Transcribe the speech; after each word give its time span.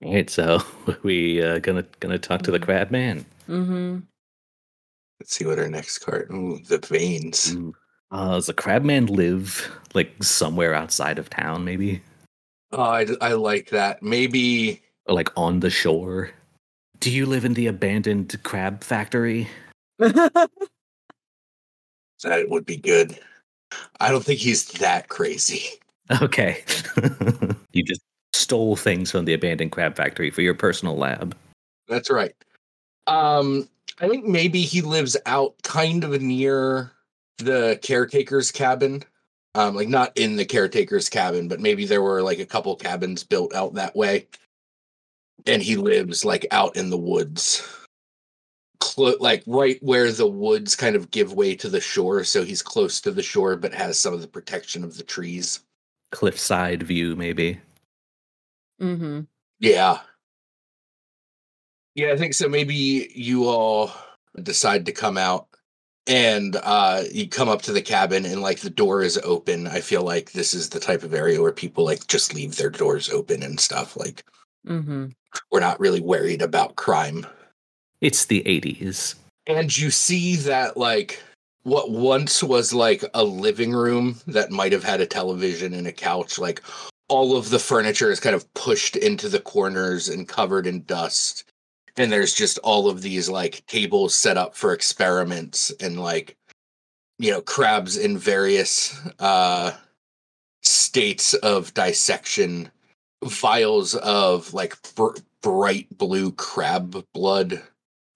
All 0.00 0.12
right, 0.12 0.30
so 0.30 0.60
we 1.02 1.42
uh, 1.42 1.58
gonna 1.58 1.84
gonna 2.00 2.18
talk 2.18 2.42
to 2.42 2.50
the 2.50 2.60
crab 2.60 2.90
man. 2.90 3.24
Mm-hmm. 3.48 3.98
Let's 5.20 5.36
see 5.36 5.44
what 5.44 5.58
our 5.58 5.68
next 5.68 5.98
card. 5.98 6.30
Ooh, 6.32 6.58
the 6.66 6.78
veins. 6.78 7.54
Ooh. 7.54 7.74
Uh, 8.10 8.32
does 8.32 8.46
the 8.46 8.52
crab 8.52 8.84
man 8.84 9.06
live 9.06 9.70
like 9.94 10.22
somewhere 10.22 10.74
outside 10.74 11.18
of 11.18 11.30
town, 11.30 11.64
maybe, 11.64 12.02
Oh, 12.72 12.80
I, 12.82 13.06
I 13.20 13.34
like 13.34 13.68
that. 13.70 14.02
Maybe 14.02 14.80
or 15.06 15.14
like 15.14 15.30
on 15.36 15.60
the 15.60 15.68
shore? 15.68 16.30
Do 17.00 17.10
you 17.10 17.26
live 17.26 17.44
in 17.44 17.54
the 17.54 17.66
abandoned 17.66 18.42
crab 18.44 18.82
factory? 18.82 19.48
that 19.98 20.48
would 22.24 22.64
be 22.64 22.78
good. 22.78 23.18
I 24.00 24.10
don't 24.10 24.24
think 24.24 24.40
he's 24.40 24.66
that 24.72 25.08
crazy. 25.08 25.64
Okay, 26.20 26.62
you 27.72 27.82
just 27.82 28.02
stole 28.32 28.76
things 28.76 29.10
from 29.10 29.24
the 29.24 29.34
abandoned 29.34 29.72
crab 29.72 29.96
factory 29.96 30.30
for 30.30 30.42
your 30.42 30.54
personal 30.54 30.96
lab. 30.96 31.36
That's 31.88 32.10
right. 32.10 32.34
Um, 33.06 33.68
I 34.00 34.08
think 34.08 34.24
maybe 34.24 34.62
he 34.62 34.80
lives 34.80 35.16
out 35.26 35.54
kind 35.62 36.04
of 36.04 36.20
near 36.20 36.92
the 37.38 37.78
caretaker's 37.82 38.50
cabin. 38.50 39.02
Um, 39.54 39.74
like 39.74 39.88
not 39.88 40.16
in 40.16 40.36
the 40.36 40.46
caretaker's 40.46 41.10
cabin, 41.10 41.46
but 41.46 41.60
maybe 41.60 41.84
there 41.84 42.00
were 42.00 42.22
like 42.22 42.38
a 42.38 42.46
couple 42.46 42.74
cabins 42.74 43.22
built 43.22 43.54
out 43.54 43.74
that 43.74 43.94
way. 43.94 44.26
And 45.46 45.60
he 45.60 45.76
lives 45.76 46.24
like 46.24 46.46
out 46.50 46.74
in 46.76 46.88
the 46.88 46.96
woods. 46.96 47.62
Clo- 48.80 49.16
like 49.20 49.42
right 49.46 49.78
where 49.82 50.10
the 50.10 50.26
woods 50.26 50.74
kind 50.74 50.96
of 50.96 51.10
give 51.10 51.34
way 51.34 51.54
to 51.56 51.68
the 51.68 51.80
shore, 51.80 52.24
so 52.24 52.42
he's 52.44 52.62
close 52.62 53.00
to 53.02 53.10
the 53.10 53.22
shore 53.22 53.56
but 53.56 53.74
has 53.74 53.98
some 53.98 54.14
of 54.14 54.22
the 54.22 54.26
protection 54.26 54.84
of 54.84 54.96
the 54.96 55.04
trees. 55.04 55.60
Cliffside 56.12 56.82
view, 56.82 57.14
maybe. 57.14 57.60
Mm-hmm. 58.82 59.20
Yeah. 59.60 59.98
Yeah, 61.94 62.12
I 62.12 62.16
think 62.16 62.34
so. 62.34 62.48
Maybe 62.48 63.12
you 63.14 63.48
all 63.48 63.92
decide 64.42 64.86
to 64.86 64.92
come 64.92 65.18
out 65.18 65.46
and 66.08 66.56
uh 66.64 67.04
you 67.12 67.28
come 67.28 67.48
up 67.48 67.62
to 67.62 67.72
the 67.72 67.82
cabin 67.82 68.24
and 68.24 68.40
like 68.40 68.60
the 68.60 68.70
door 68.70 69.02
is 69.02 69.18
open. 69.18 69.66
I 69.68 69.80
feel 69.80 70.02
like 70.02 70.32
this 70.32 70.52
is 70.54 70.70
the 70.70 70.80
type 70.80 71.02
of 71.04 71.14
area 71.14 71.40
where 71.40 71.52
people 71.52 71.84
like 71.84 72.06
just 72.08 72.34
leave 72.34 72.56
their 72.56 72.70
doors 72.70 73.08
open 73.10 73.42
and 73.42 73.58
stuff. 73.60 73.96
Like 73.96 74.24
Mm-hmm. 74.66 75.06
we're 75.50 75.60
not 75.60 75.80
really 75.80 76.00
worried 76.00 76.40
about 76.40 76.76
crime. 76.76 77.26
It's 78.00 78.26
the 78.26 78.42
'80s. 78.44 79.16
And 79.48 79.76
you 79.76 79.90
see 79.90 80.36
that 80.36 80.76
like 80.76 81.20
what 81.64 81.90
once 81.90 82.42
was 82.42 82.72
like 82.72 83.04
a 83.14 83.24
living 83.24 83.72
room 83.72 84.20
that 84.28 84.50
might 84.50 84.72
have 84.72 84.84
had 84.84 85.00
a 85.00 85.06
television 85.06 85.74
and 85.74 85.86
a 85.86 85.92
couch, 85.92 86.38
like 86.38 86.62
all 87.12 87.36
of 87.36 87.50
the 87.50 87.58
furniture 87.58 88.10
is 88.10 88.20
kind 88.20 88.34
of 88.34 88.52
pushed 88.54 88.96
into 88.96 89.28
the 89.28 89.38
corners 89.38 90.08
and 90.08 90.26
covered 90.26 90.66
in 90.66 90.82
dust. 90.84 91.44
And 91.98 92.10
there's 92.10 92.32
just 92.32 92.56
all 92.60 92.88
of 92.88 93.02
these 93.02 93.28
like 93.28 93.66
tables 93.66 94.14
set 94.14 94.38
up 94.38 94.54
for 94.54 94.72
experiments 94.72 95.70
and 95.78 96.00
like 96.00 96.38
you 97.18 97.30
know 97.30 97.42
crabs 97.42 97.98
in 97.98 98.16
various 98.16 98.98
uh 99.18 99.72
states 100.62 101.34
of 101.34 101.74
dissection 101.74 102.70
vials 103.22 103.94
of 103.96 104.54
like 104.54 104.74
br- 104.94 105.18
bright 105.42 105.86
blue 105.98 106.32
crab 106.32 107.04
blood 107.12 107.62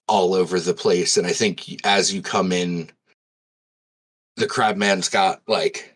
all 0.08 0.32
over 0.32 0.58
the 0.58 0.72
place. 0.72 1.18
And 1.18 1.26
I 1.26 1.32
think 1.32 1.84
as 1.84 2.14
you 2.14 2.22
come 2.22 2.50
in, 2.50 2.90
the 4.36 4.46
crab 4.46 4.78
man's 4.78 5.10
got 5.10 5.42
like 5.46 5.95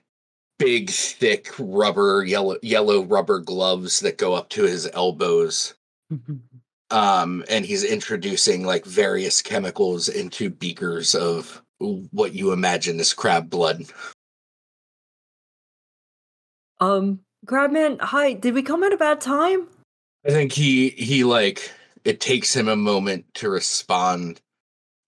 big, 0.60 0.90
thick 0.90 1.48
rubber, 1.58 2.22
yellow, 2.22 2.56
yellow 2.62 3.02
rubber 3.02 3.40
gloves 3.40 4.00
that 4.00 4.18
go 4.18 4.34
up 4.34 4.50
to 4.50 4.62
his 4.62 4.88
elbows. 4.92 5.74
Um, 6.92 7.44
and 7.48 7.64
he's 7.64 7.84
introducing 7.84 8.66
like 8.66 8.84
various 8.84 9.42
chemicals 9.42 10.08
into 10.08 10.50
beakers 10.50 11.14
of 11.14 11.62
what 11.78 12.34
you 12.34 12.50
imagine 12.50 12.98
is 12.98 13.14
crab 13.14 13.48
blood. 13.48 13.84
Um, 16.80 17.20
Crabman, 17.46 18.00
hi. 18.00 18.32
Did 18.32 18.54
we 18.54 18.62
come 18.62 18.82
at 18.82 18.92
a 18.92 18.96
bad 18.96 19.20
time? 19.20 19.68
I 20.26 20.30
think 20.30 20.50
he 20.50 20.90
he 20.90 21.22
like 21.22 21.70
it 22.04 22.20
takes 22.20 22.56
him 22.56 22.66
a 22.66 22.74
moment 22.74 23.24
to 23.34 23.48
respond. 23.48 24.40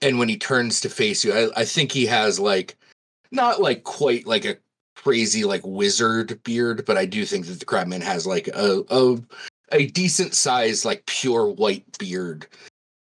And 0.00 0.20
when 0.20 0.28
he 0.28 0.36
turns 0.36 0.80
to 0.82 0.88
face 0.88 1.24
you, 1.24 1.32
I, 1.32 1.62
I 1.62 1.64
think 1.64 1.90
he 1.90 2.06
has 2.06 2.38
like 2.38 2.76
not 3.32 3.60
like 3.60 3.82
quite 3.82 4.26
like 4.26 4.44
a 4.44 4.56
crazy 4.96 5.44
like 5.44 5.62
wizard 5.64 6.42
beard, 6.44 6.84
but 6.86 6.96
I 6.96 7.06
do 7.06 7.24
think 7.24 7.46
that 7.46 7.58
the 7.58 7.64
crabman 7.64 8.02
has 8.02 8.26
like 8.26 8.48
a 8.48 8.84
a, 8.90 9.18
a 9.72 9.86
decent 9.86 10.34
size 10.34 10.84
like 10.84 11.06
pure 11.06 11.48
white 11.48 11.98
beard. 11.98 12.46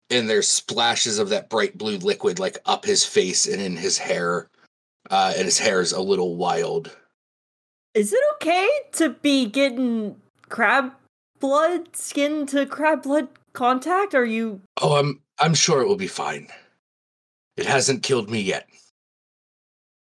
And 0.08 0.30
there's 0.30 0.48
splashes 0.48 1.18
of 1.18 1.30
that 1.30 1.50
bright 1.50 1.76
blue 1.76 1.98
liquid 1.98 2.38
like 2.38 2.58
up 2.66 2.84
his 2.84 3.04
face 3.04 3.46
and 3.46 3.60
in 3.60 3.76
his 3.76 3.98
hair. 3.98 4.48
Uh, 5.10 5.32
and 5.36 5.44
his 5.44 5.58
hair 5.58 5.80
is 5.80 5.92
a 5.92 6.00
little 6.00 6.36
wild. 6.36 6.96
Is 7.94 8.12
it 8.12 8.22
okay 8.34 8.68
to 8.92 9.10
be 9.10 9.46
getting 9.46 10.16
crab 10.48 10.92
blood, 11.40 11.96
skin 11.96 12.46
to 12.46 12.66
crab 12.66 13.02
blood 13.02 13.28
contact? 13.52 14.14
Are 14.14 14.24
you 14.24 14.60
Oh, 14.80 14.96
I'm 14.96 15.20
I'm 15.38 15.54
sure 15.54 15.80
it 15.80 15.88
will 15.88 15.96
be 15.96 16.06
fine. 16.06 16.48
It 17.56 17.66
hasn't 17.66 18.02
killed 18.02 18.30
me 18.30 18.40
yet. 18.40 18.68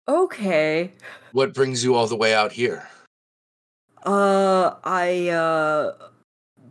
Okay? 0.10 0.92
What 1.32 1.54
brings 1.54 1.84
you 1.84 1.96
all 1.96 2.08
the 2.08 2.16
way 2.16 2.34
out 2.34 2.52
here? 2.52 2.88
Uh, 4.04 4.76
I 4.84 5.30
uh 5.30 5.94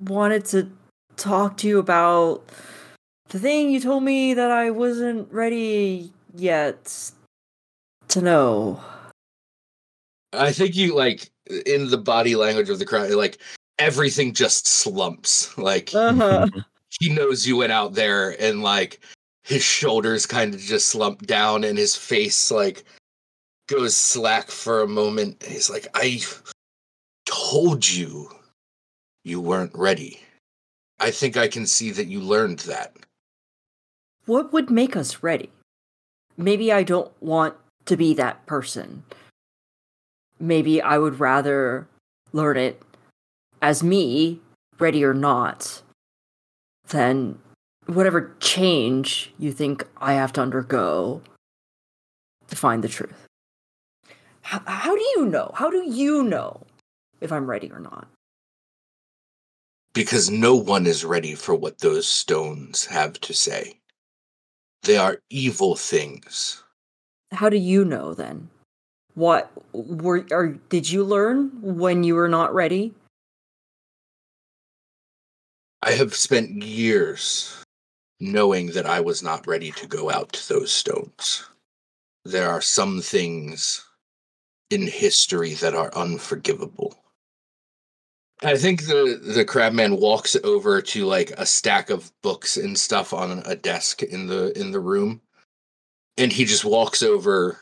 wanted 0.00 0.44
to 0.46 0.70
talk 1.16 1.56
to 1.58 1.68
you 1.68 1.78
about 1.78 2.42
the 3.28 3.38
thing 3.38 3.70
you 3.70 3.80
told 3.80 4.02
me 4.02 4.34
that 4.34 4.50
I 4.50 4.70
wasn't 4.70 5.30
ready 5.32 6.12
yet 6.34 7.10
to 8.08 8.22
know. 8.22 8.80
I 10.32 10.52
think 10.52 10.74
you 10.76 10.94
like 10.94 11.30
in 11.66 11.88
the 11.90 11.98
body 11.98 12.34
language 12.36 12.70
of 12.70 12.78
the 12.78 12.86
crowd, 12.86 13.10
like 13.10 13.38
everything 13.78 14.32
just 14.32 14.66
slumps. 14.66 15.56
Like 15.58 15.94
Uh-huh. 15.94 16.46
he 17.00 17.10
knows 17.14 17.46
you 17.46 17.56
went 17.58 17.72
out 17.72 17.94
there, 17.94 18.40
and 18.42 18.62
like 18.62 19.00
his 19.44 19.62
shoulders 19.62 20.24
kind 20.26 20.54
of 20.54 20.60
just 20.60 20.86
slump 20.86 21.26
down, 21.26 21.64
and 21.64 21.76
his 21.78 21.94
face 21.94 22.50
like 22.50 22.84
goes 23.68 23.94
slack 23.96 24.50
for 24.50 24.82
a 24.82 24.88
moment. 24.88 25.42
He's 25.42 25.70
like, 25.70 25.86
"I 25.94 26.20
told 27.26 27.88
you, 27.88 28.30
you 29.24 29.40
weren't 29.40 29.74
ready. 29.74 30.20
I 30.98 31.12
think 31.12 31.36
I 31.36 31.48
can 31.48 31.66
see 31.66 31.92
that 31.92 32.08
you 32.08 32.20
learned 32.20 32.60
that." 32.60 32.96
what 34.28 34.52
would 34.52 34.70
make 34.70 34.94
us 34.94 35.22
ready? 35.22 35.50
Maybe 36.36 36.70
I 36.70 36.82
don't 36.82 37.10
want 37.20 37.54
to 37.86 37.96
be 37.96 38.12
that 38.14 38.44
person. 38.44 39.04
Maybe 40.38 40.82
I 40.82 40.98
would 40.98 41.18
rather 41.18 41.88
learn 42.32 42.58
it 42.58 42.80
as 43.62 43.82
me, 43.82 44.40
ready 44.78 45.02
or 45.02 45.14
not, 45.14 45.82
than 46.88 47.38
whatever 47.86 48.36
change 48.38 49.32
you 49.38 49.50
think 49.50 49.86
I 49.96 50.12
have 50.12 50.32
to 50.34 50.42
undergo 50.42 51.22
to 52.48 52.54
find 52.56 52.84
the 52.84 52.88
truth. 52.88 53.27
How, 54.48 54.62
how 54.66 54.96
do 54.96 55.02
you 55.16 55.26
know? 55.26 55.50
How 55.54 55.68
do 55.70 55.82
you 55.88 56.22
know 56.22 56.62
if 57.20 57.30
I'm 57.32 57.48
ready 57.48 57.70
or 57.70 57.80
not? 57.80 58.08
because 59.98 60.30
no 60.30 60.54
one 60.54 60.86
is 60.86 61.04
ready 61.04 61.34
for 61.34 61.56
what 61.56 61.78
those 61.78 62.06
stones 62.06 62.86
have 62.86 63.20
to 63.20 63.34
say. 63.34 63.74
They 64.84 64.96
are 64.96 65.20
evil 65.28 65.74
things. 65.74 66.62
How 67.32 67.48
do 67.48 67.56
you 67.56 67.84
know 67.84 68.14
then? 68.14 68.48
What 69.14 69.50
were 69.72 70.24
or 70.30 70.56
did 70.68 70.88
you 70.88 71.02
learn 71.02 71.50
when 71.60 72.04
you 72.04 72.14
were 72.14 72.28
not 72.28 72.54
ready? 72.54 72.94
I 75.82 75.90
have 75.90 76.14
spent 76.14 76.62
years 76.62 77.64
knowing 78.20 78.68
that 78.68 78.86
I 78.86 79.00
was 79.00 79.20
not 79.20 79.48
ready 79.48 79.72
to 79.72 79.88
go 79.88 80.12
out 80.12 80.32
to 80.34 80.48
those 80.48 80.70
stones. 80.70 81.44
There 82.24 82.48
are 82.48 82.60
some 82.60 83.00
things 83.02 83.84
in 84.70 84.86
history 84.86 85.54
that 85.54 85.74
are 85.74 85.94
unforgivable. 85.94 86.94
I 88.42 88.56
think 88.56 88.86
the 88.86 89.20
the 89.20 89.44
crabman 89.44 89.98
walks 89.98 90.36
over 90.44 90.80
to 90.80 91.04
like 91.04 91.30
a 91.32 91.44
stack 91.44 91.90
of 91.90 92.12
books 92.22 92.56
and 92.56 92.78
stuff 92.78 93.12
on 93.12 93.42
a 93.44 93.56
desk 93.56 94.02
in 94.02 94.26
the 94.26 94.56
in 94.58 94.70
the 94.70 94.80
room 94.80 95.20
and 96.18 96.32
he 96.32 96.44
just 96.44 96.64
walks 96.64 97.02
over 97.02 97.58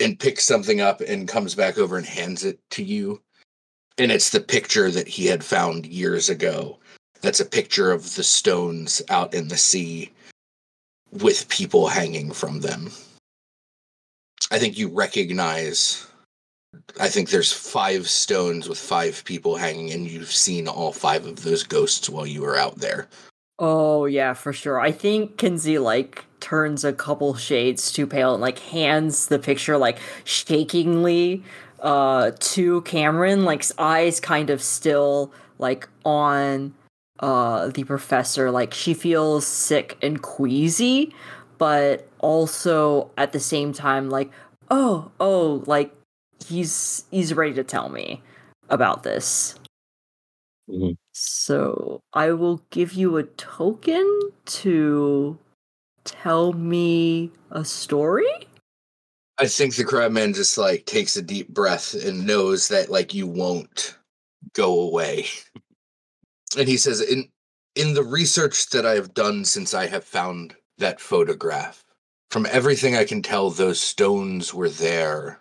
and 0.00 0.18
picks 0.18 0.44
something 0.44 0.80
up 0.80 1.00
and 1.00 1.28
comes 1.28 1.54
back 1.54 1.78
over 1.78 1.96
and 1.96 2.06
hands 2.06 2.44
it 2.44 2.58
to 2.70 2.82
you 2.82 3.22
and 3.96 4.10
it's 4.12 4.30
the 4.30 4.40
picture 4.40 4.90
that 4.90 5.08
he 5.08 5.26
had 5.26 5.44
found 5.44 5.86
years 5.86 6.28
ago 6.28 6.78
that's 7.22 7.40
a 7.40 7.46
picture 7.46 7.90
of 7.90 8.14
the 8.16 8.24
stones 8.24 9.00
out 9.08 9.32
in 9.32 9.48
the 9.48 9.56
sea 9.56 10.10
with 11.12 11.48
people 11.48 11.86
hanging 11.86 12.30
from 12.30 12.60
them 12.60 12.90
i 14.50 14.58
think 14.58 14.76
you 14.76 14.88
recognize 14.88 16.06
I 17.00 17.08
think 17.08 17.30
there's 17.30 17.52
five 17.52 18.08
stones 18.08 18.68
with 18.68 18.78
five 18.78 19.24
people 19.24 19.56
hanging, 19.56 19.92
and 19.92 20.06
you've 20.06 20.32
seen 20.32 20.68
all 20.68 20.92
five 20.92 21.26
of 21.26 21.42
those 21.42 21.62
ghosts 21.62 22.08
while 22.08 22.26
you 22.26 22.42
were 22.42 22.56
out 22.56 22.78
there. 22.78 23.08
Oh 23.58 24.06
yeah, 24.06 24.32
for 24.34 24.52
sure. 24.52 24.80
I 24.80 24.90
think 24.90 25.36
Kinsey 25.36 25.78
like 25.78 26.24
turns 26.40 26.84
a 26.84 26.92
couple 26.92 27.34
shades 27.34 27.92
too 27.92 28.06
pale 28.06 28.34
and 28.34 28.42
like 28.42 28.58
hands 28.58 29.26
the 29.26 29.38
picture 29.38 29.78
like 29.78 29.98
shakingly 30.24 31.42
uh 31.80 32.32
to 32.38 32.82
Cameron, 32.82 33.44
like 33.44 33.64
eyes 33.78 34.18
kind 34.18 34.50
of 34.50 34.60
still 34.60 35.32
like 35.58 35.88
on 36.04 36.74
uh 37.20 37.68
the 37.68 37.84
professor. 37.84 38.50
Like 38.50 38.74
she 38.74 38.92
feels 38.92 39.46
sick 39.46 39.98
and 40.02 40.20
queasy, 40.20 41.14
but 41.58 42.08
also 42.18 43.10
at 43.16 43.32
the 43.32 43.40
same 43.40 43.72
time 43.72 44.10
like, 44.10 44.32
oh, 44.68 45.12
oh, 45.20 45.62
like 45.66 45.94
he's 46.46 47.04
he's 47.10 47.34
ready 47.34 47.54
to 47.54 47.64
tell 47.64 47.88
me 47.88 48.22
about 48.68 49.02
this. 49.02 49.56
Mhm. 50.68 50.96
So 51.12 52.00
I 52.12 52.32
will 52.32 52.62
give 52.70 52.94
you 52.94 53.16
a 53.16 53.24
token 53.24 54.30
to 54.46 55.38
tell 56.04 56.52
me 56.52 57.30
a 57.50 57.64
story. 57.64 58.48
I 59.38 59.46
think 59.48 59.74
the 59.74 59.84
crabman 59.84 60.32
just 60.32 60.56
like 60.56 60.86
takes 60.86 61.16
a 61.16 61.22
deep 61.22 61.48
breath 61.48 61.94
and 61.94 62.26
knows 62.26 62.68
that 62.68 62.88
like 62.90 63.14
you 63.14 63.26
won't 63.26 63.98
go 64.54 64.80
away. 64.80 65.26
And 66.56 66.68
he 66.68 66.76
says, 66.76 67.00
In 67.00 67.28
in 67.74 67.94
the 67.94 68.04
research 68.04 68.70
that 68.70 68.86
I 68.86 68.94
have 68.94 69.12
done 69.12 69.44
since 69.44 69.74
I 69.74 69.86
have 69.88 70.04
found 70.04 70.54
that 70.78 71.00
photograph, 71.00 71.84
from 72.30 72.46
everything 72.46 72.94
I 72.94 73.04
can 73.04 73.22
tell, 73.22 73.50
those 73.50 73.80
stones 73.80 74.54
were 74.54 74.68
there 74.68 75.40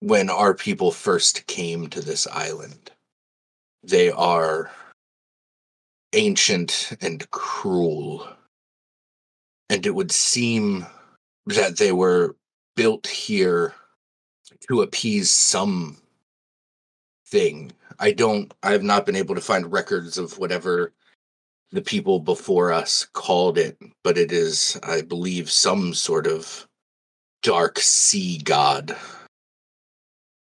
when 0.00 0.30
our 0.30 0.54
people 0.54 0.90
first 0.90 1.46
came 1.46 1.86
to 1.88 2.00
this 2.00 2.26
island. 2.26 2.90
They 3.82 4.10
are 4.10 4.70
ancient 6.12 6.92
and 7.00 7.30
cruel. 7.30 8.28
And 9.68 9.86
it 9.86 9.94
would 9.94 10.10
seem 10.10 10.86
that 11.46 11.76
they 11.78 11.92
were 11.92 12.36
built 12.76 13.06
here 13.06 13.74
to 14.68 14.82
appease 14.82 15.30
some 15.30 15.96
thing. 17.26 17.72
I 17.98 18.12
don't 18.12 18.52
I 18.62 18.72
have 18.72 18.82
not 18.82 19.06
been 19.06 19.16
able 19.16 19.34
to 19.34 19.40
find 19.40 19.70
records 19.70 20.18
of 20.18 20.38
whatever 20.38 20.92
the 21.72 21.82
people 21.82 22.18
before 22.18 22.72
us 22.72 23.06
called 23.12 23.56
it, 23.56 23.78
but 24.02 24.18
it 24.18 24.32
is, 24.32 24.78
I 24.82 25.02
believe, 25.02 25.50
some 25.50 25.94
sort 25.94 26.26
of 26.26 26.66
dark 27.42 27.78
sea 27.78 28.38
god. 28.38 28.96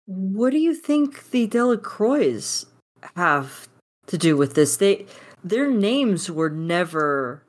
What 0.07 0.51
do 0.51 0.57
you 0.57 0.73
think 0.73 1.31
the 1.31 1.47
Delacroix 1.47 2.65
have 3.15 3.67
to 4.07 4.17
do 4.17 4.37
with 4.37 4.55
this? 4.55 4.77
They 4.77 5.05
their 5.43 5.69
names 5.69 6.31
were 6.31 6.49
never 6.49 7.43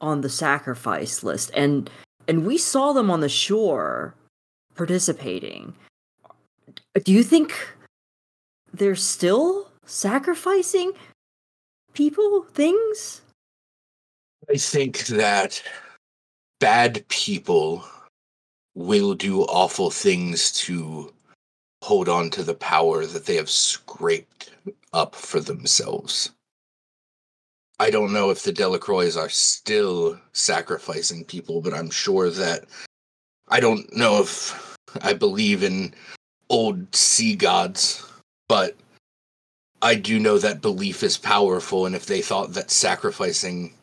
on 0.00 0.20
the 0.20 0.30
sacrifice 0.30 1.22
list 1.22 1.50
and 1.54 1.90
and 2.26 2.46
we 2.46 2.56
saw 2.56 2.92
them 2.92 3.10
on 3.10 3.20
the 3.20 3.28
shore 3.28 4.14
participating. 4.74 5.74
Do 7.02 7.12
you 7.12 7.22
think 7.22 7.52
they're 8.72 8.96
still 8.96 9.70
sacrificing 9.84 10.92
people, 11.92 12.46
things? 12.54 13.22
I 14.50 14.56
think 14.56 15.06
that 15.06 15.62
bad 16.60 17.06
people 17.08 17.84
will 18.74 19.14
do 19.14 19.42
awful 19.42 19.90
things 19.90 20.52
to 20.52 21.13
hold 21.84 22.08
on 22.08 22.30
to 22.30 22.42
the 22.42 22.54
power 22.54 23.04
that 23.04 23.26
they 23.26 23.36
have 23.36 23.50
scraped 23.50 24.50
up 24.94 25.14
for 25.14 25.38
themselves. 25.38 26.30
I 27.78 27.90
don't 27.90 28.14
know 28.14 28.30
if 28.30 28.42
the 28.42 28.52
Delacroix 28.52 29.14
are 29.18 29.28
still 29.28 30.18
sacrificing 30.32 31.26
people, 31.26 31.60
but 31.60 31.74
I'm 31.74 31.90
sure 31.90 32.30
that 32.30 32.64
I 33.48 33.60
don't 33.60 33.94
know 33.94 34.22
if 34.22 34.78
I 35.02 35.12
believe 35.12 35.62
in 35.62 35.92
old 36.48 36.96
sea 36.96 37.36
gods, 37.36 38.10
but 38.48 38.74
I 39.82 39.94
do 39.94 40.18
know 40.18 40.38
that 40.38 40.62
belief 40.62 41.02
is 41.02 41.18
powerful, 41.18 41.84
and 41.84 41.94
if 41.94 42.06
they 42.06 42.22
thought 42.22 42.54
that 42.54 42.70
sacrificing 42.70 43.74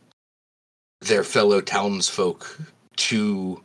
their 1.01 1.23
fellow 1.23 1.61
townsfolk 1.61 2.57
to 2.95 3.63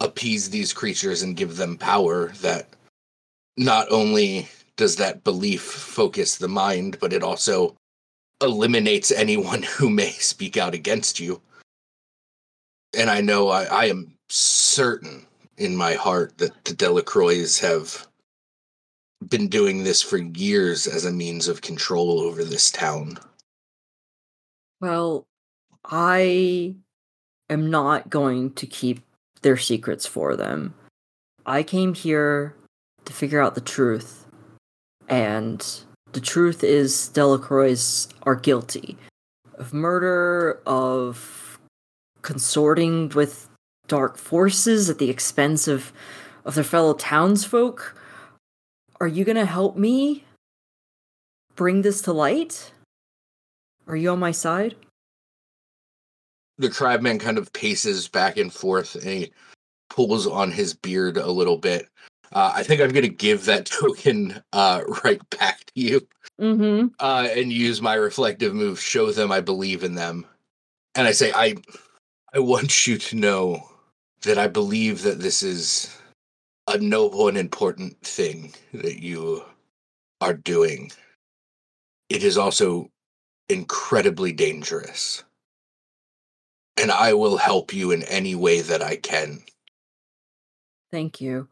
appease 0.00 0.48
these 0.48 0.72
creatures 0.72 1.22
and 1.22 1.36
give 1.36 1.58
them 1.58 1.76
power, 1.76 2.28
that 2.40 2.68
not 3.56 3.86
only 3.90 4.48
does 4.76 4.96
that 4.96 5.24
belief 5.24 5.62
focus 5.62 6.36
the 6.36 6.48
mind, 6.48 6.98
but 7.00 7.12
it 7.12 7.22
also 7.22 7.76
eliminates 8.40 9.12
anyone 9.12 9.62
who 9.76 9.88
may 9.90 10.10
speak 10.10 10.56
out 10.56 10.74
against 10.74 11.20
you. 11.20 11.40
And 12.96 13.10
I 13.10 13.20
know 13.20 13.48
I, 13.48 13.64
I 13.64 13.84
am 13.86 14.14
certain 14.28 15.26
in 15.56 15.76
my 15.76 15.94
heart 15.94 16.38
that 16.38 16.64
the 16.64 16.74
Delacroix 16.74 17.58
have 17.60 18.06
been 19.28 19.48
doing 19.48 19.84
this 19.84 20.02
for 20.02 20.18
years 20.18 20.86
as 20.86 21.04
a 21.04 21.12
means 21.12 21.48
of 21.48 21.62
control 21.62 22.20
over 22.20 22.44
this 22.44 22.70
town. 22.70 23.18
Well, 24.80 25.26
I 25.84 26.74
am 27.48 27.70
not 27.70 28.10
going 28.10 28.52
to 28.54 28.66
keep 28.66 29.00
their 29.42 29.56
secrets 29.56 30.06
for 30.06 30.36
them. 30.36 30.74
I 31.46 31.62
came 31.62 31.94
here 31.94 32.54
to 33.04 33.12
figure 33.12 33.40
out 33.40 33.54
the 33.54 33.60
truth. 33.60 34.26
And 35.08 35.66
the 36.12 36.20
truth 36.20 36.64
is 36.64 37.08
Delacroix 37.08 38.06
are 38.22 38.36
guilty 38.36 38.96
of 39.58 39.72
murder, 39.72 40.60
of 40.66 41.58
consorting 42.22 43.10
with 43.10 43.48
dark 43.86 44.16
forces 44.16 44.88
at 44.88 44.98
the 44.98 45.10
expense 45.10 45.68
of 45.68 45.92
of 46.44 46.54
their 46.54 46.64
fellow 46.64 46.94
townsfolk. 46.94 47.96
Are 49.00 49.06
you 49.06 49.24
going 49.24 49.36
to 49.36 49.46
help 49.46 49.76
me 49.76 50.24
bring 51.56 51.82
this 51.82 52.02
to 52.02 52.12
light? 52.12 52.72
Are 53.86 53.96
you 53.96 54.10
on 54.10 54.18
my 54.18 54.30
side? 54.30 54.76
The 56.58 56.70
crabman 56.70 57.18
kind 57.18 57.38
of 57.38 57.52
paces 57.52 58.08
back 58.08 58.36
and 58.36 58.52
forth 58.52 58.94
and 58.94 59.04
he 59.04 59.32
pulls 59.90 60.26
on 60.26 60.52
his 60.52 60.74
beard 60.74 61.16
a 61.16 61.30
little 61.30 61.58
bit. 61.58 61.88
Uh, 62.34 62.52
I 62.54 62.64
think 62.64 62.80
I'm 62.80 62.90
going 62.90 63.04
to 63.04 63.08
give 63.08 63.44
that 63.44 63.66
token 63.82 64.42
uh, 64.52 64.82
right 65.04 65.20
back 65.30 65.64
to 65.66 65.72
you 65.80 66.06
Mm-hmm. 66.40 66.88
uh, 66.98 67.28
and 67.30 67.52
use 67.52 67.80
my 67.80 67.94
reflective 67.94 68.54
move, 68.54 68.80
show 68.80 69.12
them 69.12 69.30
I 69.30 69.40
believe 69.40 69.84
in 69.84 69.94
them. 69.94 70.26
And 70.96 71.06
I 71.06 71.12
say, 71.12 71.32
I, 71.32 71.54
I 72.32 72.40
want 72.40 72.86
you 72.88 72.98
to 72.98 73.16
know 73.16 73.68
that 74.22 74.38
I 74.38 74.48
believe 74.48 75.02
that 75.02 75.20
this 75.20 75.42
is 75.42 75.96
a 76.66 76.78
noble 76.78 77.28
and 77.28 77.38
important 77.38 78.00
thing 78.00 78.52
that 78.72 79.00
you 79.00 79.44
are 80.20 80.34
doing. 80.34 80.90
It 82.08 82.24
is 82.24 82.36
also 82.36 82.90
incredibly 83.48 84.32
dangerous. 84.32 85.22
And 86.76 86.90
I 86.90 87.12
will 87.12 87.36
help 87.36 87.72
you 87.72 87.92
in 87.92 88.02
any 88.04 88.34
way 88.34 88.60
that 88.60 88.82
I 88.82 88.96
can. 88.96 89.42
Thank 90.90 91.20
you. 91.20 91.48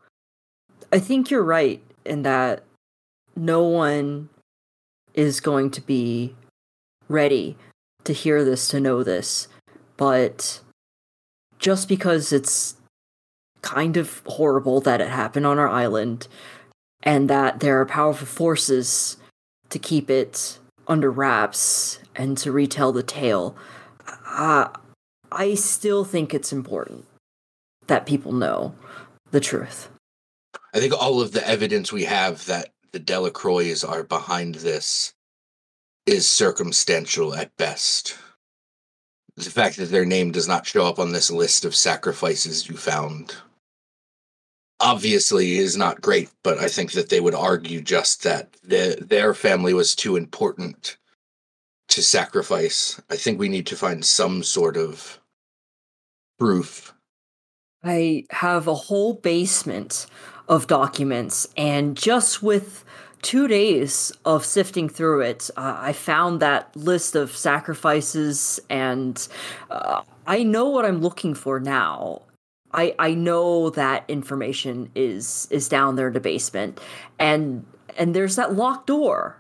I 0.93 0.99
think 0.99 1.31
you're 1.31 1.43
right 1.43 1.83
in 2.05 2.23
that 2.23 2.63
no 3.35 3.63
one 3.63 4.29
is 5.15 5.41
going 5.41 5.71
to 5.71 5.81
be 5.81 6.37
ready 7.09 7.57
to 8.05 8.13
hear 8.13 8.45
this, 8.45 8.69
to 8.69 8.81
know 8.81 9.03
this. 9.03 9.49
But 9.97 10.61
just 11.59 11.89
because 11.89 12.33
it's 12.33 12.77
kind 13.63 13.97
of 13.97 14.23
horrible 14.27 14.81
that 14.81 15.01
it 15.01 15.09
happened 15.09 15.47
on 15.47 15.59
our 15.59 15.69
island 15.69 16.29
and 17.03 17.31
that 17.31 17.61
there 17.61 17.81
are 17.81 17.87
powerful 17.87 18.27
forces 18.27 19.17
to 19.71 19.79
keep 19.79 20.11
it 20.11 20.59
under 20.89 21.11
wraps 21.11 22.01
and 22.15 22.37
to 22.39 22.53
retell 22.53 22.93
the 22.93 23.03
tale, 23.03 23.57
uh, 24.27 24.69
I 25.31 25.55
still 25.55 26.05
think 26.05 26.35
it's 26.35 26.53
important 26.53 27.07
that 27.87 28.05
people 28.05 28.33
know 28.33 28.75
the 29.31 29.41
truth. 29.41 29.89
I 30.75 30.81
think 30.81 30.95
all 30.95 31.21
of 31.21 31.33
the 31.33 31.47
evidence 31.47 31.93
we 31.93 32.05
have 32.05 32.47
that 32.47 32.71
the 32.93 32.99
Delacroix 32.99 33.75
are 33.87 34.03
behind 34.03 34.57
this 34.57 35.15
is 36.07 36.29
circumstantial 36.29 37.35
at 37.35 37.57
best. 37.57 38.17
The 39.37 39.51
fact 39.51 39.77
that 39.77 39.91
their 39.91 40.05
name 40.05 40.31
does 40.31 40.49
not 40.49 40.67
show 40.67 40.87
up 40.87 40.99
on 40.99 41.13
this 41.13 41.31
list 41.31 41.65
of 41.65 41.75
sacrifices 41.75 42.69
you 42.69 42.77
found 42.77 43.37
obviously 44.81 45.59
is 45.59 45.77
not 45.77 46.01
great, 46.01 46.29
but 46.43 46.59
I 46.59 46.67
think 46.67 46.93
that 46.93 47.09
they 47.09 47.21
would 47.21 47.37
argue 47.37 47.81
just 47.81 48.25
that 48.25 48.57
the, 48.65 48.99
their 49.01 49.33
family 49.33 49.73
was 49.73 49.95
too 49.95 50.17
important 50.17 50.97
to 51.89 52.03
sacrifice. 52.03 53.01
I 53.09 53.17
think 53.17 53.39
we 53.39 53.49
need 53.49 53.67
to 53.69 53.77
find 53.77 54.05
some 54.05 54.43
sort 54.43 54.77
of 54.77 55.21
proof 56.39 56.93
I 57.85 58.25
have 58.31 58.69
a 58.69 58.75
whole 58.75 59.15
basement 59.15 60.07
of 60.53 60.67
documents, 60.67 61.49
and 61.57 61.97
just 61.97 62.43
with 62.43 62.85
two 63.23 63.49
days 63.49 64.13
of 64.27 64.45
sifting 64.45 64.87
through 64.87 65.23
it, 65.23 65.49
uh, 65.57 65.79
I 65.81 65.95
found 65.95 66.41
that 66.41 66.77
list 66.77 67.17
of 67.17 67.35
sacrifices, 67.35 68.61
and 68.69 69.27
uh, 69.71 70.03
I 70.27 70.43
know 70.43 70.69
what 70.69 70.85
I'm 70.85 71.01
looking 71.01 71.33
for 71.33 71.59
now. 71.59 72.21
I 72.75 72.95
I 72.99 73.15
know 73.15 73.71
that 73.71 74.05
information 74.09 74.91
is 74.95 75.49
is 75.51 75.71
down 75.71 75.97
there 75.97 76.09
in 76.09 76.13
the 76.13 76.21
basement, 76.21 76.79
and 77.19 77.65
and 77.97 78.15
there's 78.15 78.37
that 78.37 78.55
locked 78.55 78.89
door. 78.89 79.39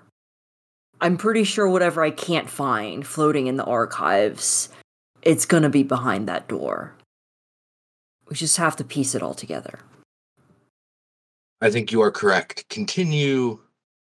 I'm 1.03 1.19
pretty 1.19 1.45
sure 1.45 1.69
whatever 1.69 2.03
I 2.03 2.11
can't 2.11 2.49
find 2.49 3.07
floating 3.07 3.49
in 3.49 3.59
the 3.59 3.65
archives, 3.65 4.71
it's 5.21 5.45
gonna 5.45 5.69
be 5.69 5.83
behind 5.83 6.27
that 6.27 6.49
door. 6.49 6.95
We 8.31 8.37
just 8.37 8.57
have 8.57 8.77
to 8.77 8.85
piece 8.85 9.15
it 9.15 9.23
all 9.23 9.35
together. 9.35 9.81
I 11.63 11.71
think 11.71 11.93
you 11.93 12.03
are 12.03 12.11
correct. 12.11 12.69
Continue. 12.69 13.59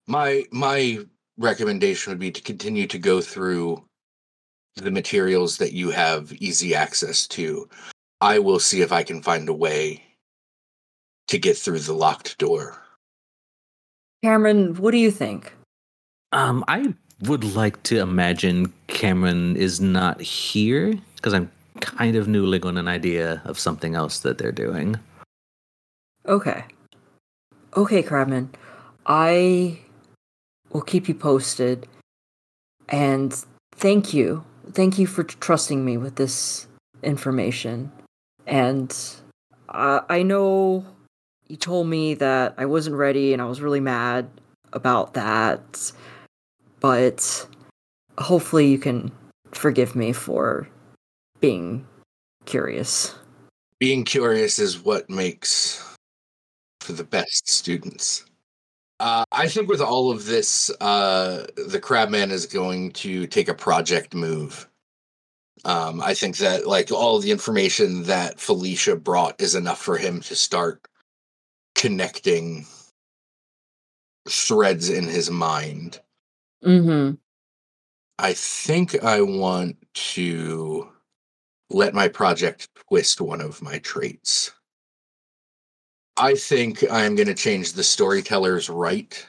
My 0.08 0.46
my 0.52 1.00
recommendation 1.38 2.12
would 2.12 2.20
be 2.20 2.32
to 2.32 2.42
continue 2.42 2.86
to 2.86 3.00
go 3.00 3.22
through 3.22 3.84
the 4.76 4.92
materials 4.92 5.58
that 5.58 5.74
you 5.74 5.90
have 5.90 6.32
easy 6.34 6.76
access 6.76 7.28
to. 7.28 7.68
I 8.22 8.38
will 8.38 8.60
see 8.60 8.82
if 8.82 8.92
I 8.92 9.02
can 9.02 9.24
find 9.24 9.50
a 9.50 9.54
way 9.54 10.04
to 11.28 11.40
get 11.40 11.58
through 11.58 11.80
the 11.80 11.94
locked 11.94 12.38
door. 12.38 12.78
Cameron, 14.24 14.76
what 14.76 14.92
do 14.92 14.98
you 14.98 15.10
think? 15.10 15.52
Um, 16.32 16.64
I 16.68 16.94
would 17.24 17.56
like 17.56 17.82
to 17.84 18.00
imagine 18.00 18.72
Cameron 18.88 19.56
is 19.56 19.82
not 19.82 20.22
here 20.22 20.94
because 21.16 21.34
I'm 21.34 21.50
kind 21.80 22.16
of 22.16 22.28
noodling 22.28 22.66
on 22.66 22.78
an 22.78 22.88
idea 22.88 23.42
of 23.46 23.58
something 23.58 23.96
else 23.96 24.20
that 24.20 24.38
they're 24.38 24.52
doing. 24.52 25.00
Okay. 26.28 26.64
Okay, 27.76 28.02
Crabman. 28.02 28.50
I 29.06 29.80
will 30.72 30.82
keep 30.82 31.08
you 31.08 31.14
posted. 31.14 31.88
And 32.88 33.34
thank 33.74 34.14
you. 34.14 34.44
Thank 34.72 34.98
you 34.98 35.08
for 35.08 35.24
trusting 35.24 35.84
me 35.84 35.98
with 35.98 36.16
this 36.16 36.68
information. 37.04 37.92
And 38.48 38.96
I, 39.70 40.02
I 40.10 40.24
know 40.24 40.86
you 41.48 41.58
told 41.58 41.88
me 41.88 42.16
that 42.16 42.56
I 42.58 42.66
wasn't 42.66 42.96
ready 42.96 43.34
and 43.34 43.42
I 43.42 43.46
was 43.46 43.62
really 43.62 43.80
mad 43.80 44.30
about 44.74 45.14
that. 45.14 45.92
But 46.80 47.48
hopefully 48.18 48.68
you 48.68 48.80
can 48.80 49.12
forgive 49.52 49.96
me 49.96 50.14
for 50.14 50.68
being 51.40 51.86
curious. 52.46 53.16
Being 53.80 54.04
curious 54.04 54.60
is 54.60 54.84
what 54.84 55.10
makes 55.10 55.98
for 56.82 56.94
the 56.94 57.04
best 57.04 57.50
students. 57.50 58.26
Uh, 59.00 59.24
I 59.32 59.48
think 59.48 59.70
with 59.70 59.82
all 59.82 60.12
of 60.12 60.26
this, 60.26 60.70
uh, 60.82 61.46
the 61.56 61.80
Crabman 61.80 62.32
is 62.32 62.46
going 62.46 62.92
to 62.94 63.28
take 63.28 63.48
a 63.48 63.54
project 63.54 64.14
move. 64.14 64.68
Um, 65.66 66.02
I 66.02 66.14
think 66.14 66.38
that 66.38 66.68
like 66.68 66.92
all 66.92 67.20
the 67.20 67.32
information 67.32 68.04
that 68.04 68.40
Felicia 68.40 68.96
brought 68.96 69.40
is 69.42 69.56
enough 69.56 69.82
for 69.82 69.98
him 69.98 70.22
to 70.22 70.36
start 70.36 70.86
connecting 71.76 72.66
threads 74.28 74.90
in 74.90 75.06
his 75.06 75.30
mind. 75.30 76.00
Mm-hmm. 76.64 77.16
I 78.18 78.34
think 78.34 79.02
I 79.04 79.22
want 79.22 79.78
to 79.94 80.90
let 81.70 81.94
my 81.94 82.08
project 82.10 82.68
twist 82.88 83.22
one 83.22 83.40
of 83.40 83.62
my 83.62 83.80
traits. 83.80 84.52
I 86.20 86.36
think 86.36 86.84
I'm 86.92 87.16
going 87.16 87.28
to 87.28 87.34
change 87.34 87.74
the 87.74 87.84
storyteller's 87.84 88.70
right 88.70 89.26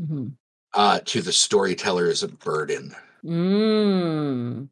Mm-hmm. 0.00 0.28
uh, 0.74 1.00
to 1.06 1.20
the 1.20 1.32
storyteller's 1.32 2.22
burden. 2.22 2.94
Mm. 3.24 4.68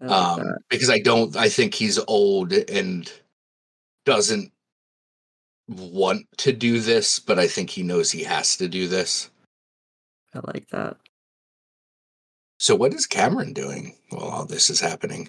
I 0.00 0.04
like 0.06 0.12
Um, 0.12 0.54
because 0.68 0.88
I 0.88 1.00
don't, 1.00 1.36
I 1.36 1.48
think 1.48 1.74
he's 1.74 1.98
old 2.06 2.52
and 2.52 3.12
doesn't 4.06 4.52
want 5.66 6.26
to 6.38 6.52
do 6.52 6.78
this, 6.78 7.18
but 7.18 7.40
I 7.40 7.48
think 7.48 7.70
he 7.70 7.82
knows 7.82 8.12
he 8.12 8.22
has 8.22 8.56
to 8.58 8.68
do 8.68 8.86
this. 8.86 9.30
I 10.32 10.40
like 10.44 10.68
that. 10.68 10.96
So, 12.60 12.76
what 12.76 12.94
is 12.94 13.06
Cameron 13.06 13.52
doing 13.52 13.96
while 14.10 14.28
all 14.28 14.46
this 14.46 14.70
is 14.70 14.78
happening? 14.78 15.28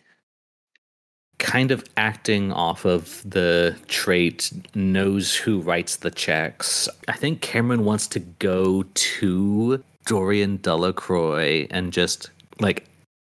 Kind 1.41 1.71
of 1.71 1.83
acting 1.97 2.51
off 2.53 2.85
of 2.85 3.21
the 3.29 3.75
trait, 3.87 4.51
knows 4.73 5.35
who 5.35 5.59
writes 5.59 5.97
the 5.97 6.11
checks. 6.11 6.87
I 7.07 7.13
think 7.13 7.41
Cameron 7.41 7.83
wants 7.83 8.07
to 8.07 8.19
go 8.19 8.83
to 8.93 9.83
Dorian 10.05 10.57
Delacroix 10.57 11.67
and 11.69 11.91
just 11.91 12.29
like 12.59 12.85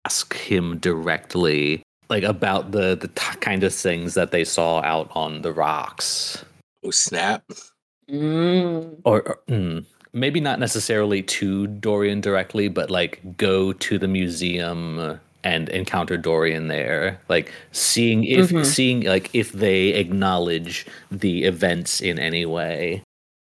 ask 0.05 0.35
him 0.35 0.79
directly 0.79 1.83
like 2.09 2.23
about 2.23 2.71
the 2.71 2.95
the 2.97 3.09
t- 3.09 3.39
kind 3.41 3.65
of 3.65 3.75
things 3.75 4.15
that 4.15 4.31
they 4.31 4.45
saw 4.45 4.81
out 4.83 5.11
on 5.15 5.43
the 5.43 5.53
rocks 5.53 6.45
Oh, 6.85 6.91
snap. 6.93 7.43
Mm. 8.09 9.01
or, 9.05 9.23
or 9.23 9.39
mm, 9.49 9.85
maybe 10.13 10.39
not 10.41 10.61
necessarily 10.61 11.23
to 11.25 11.67
Dorian 11.67 12.21
directly, 12.21 12.69
but 12.69 12.89
like 12.89 13.21
go 13.37 13.73
to 13.73 13.99
the 13.99 14.07
museum 14.07 15.19
and 15.47 15.69
encounter 15.69 16.17
Dorian 16.17 16.67
there, 16.67 17.21
like 17.29 17.53
seeing 17.71 18.25
if 18.25 18.51
Mhm. 18.51 18.65
seeing 18.67 19.01
like 19.03 19.31
if 19.33 19.53
they 19.53 19.91
acknowledge 19.91 20.87
the 21.11 21.45
events 21.45 22.01
in 22.01 22.19
any 22.19 22.45
way, 22.45 23.03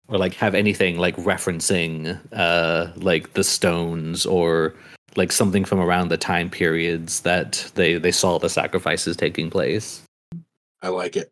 or 0.07 0.17
like 0.17 0.33
have 0.33 0.55
anything 0.55 0.97
like 0.97 1.15
referencing 1.17 2.17
uh 2.33 2.87
like 2.95 3.33
the 3.33 3.43
stones 3.43 4.25
or 4.25 4.73
like 5.15 5.31
something 5.31 5.63
from 5.63 5.79
around 5.79 6.09
the 6.09 6.17
time 6.17 6.49
periods 6.49 7.21
that 7.21 7.69
they 7.75 7.97
they 7.99 8.11
saw 8.11 8.39
the 8.39 8.49
sacrifices 8.49 9.15
taking 9.15 9.49
place. 9.51 10.01
I 10.81 10.87
like 10.89 11.15
it. 11.15 11.31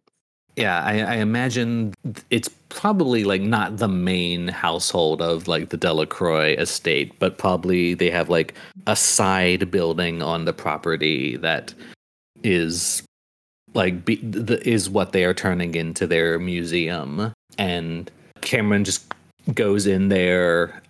Yeah, 0.59 0.83
I, 0.83 0.99
I 0.99 1.15
imagine 1.15 1.93
it's 2.31 2.49
probably 2.67 3.23
like 3.23 3.41
not 3.41 3.77
the 3.77 3.87
main 3.87 4.49
household 4.49 5.21
of 5.21 5.47
like 5.47 5.69
the 5.69 5.77
Delacroix 5.77 6.53
estate, 6.57 7.17
but 7.17 7.37
probably 7.37 7.93
they 7.93 8.09
have 8.09 8.27
like 8.27 8.55
a 8.85 8.93
side 8.93 9.71
building 9.71 10.21
on 10.21 10.43
the 10.43 10.51
property 10.51 11.37
that 11.37 11.73
is 12.43 13.03
like 13.73 14.03
be, 14.03 14.17
the, 14.17 14.61
is 14.67 14.89
what 14.89 15.13
they 15.13 15.23
are 15.23 15.33
turning 15.33 15.75
into 15.75 16.05
their 16.05 16.37
museum. 16.39 17.31
And 17.57 18.11
Cameron 18.41 18.83
just 18.83 19.13
goes 19.53 19.87
in 19.87 20.09
there. 20.09 20.81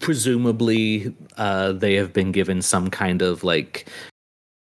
Presumably, 0.00 1.14
uh, 1.36 1.70
they 1.70 1.94
have 1.94 2.12
been 2.12 2.32
given 2.32 2.62
some 2.62 2.90
kind 2.90 3.22
of 3.22 3.44
like 3.44 3.86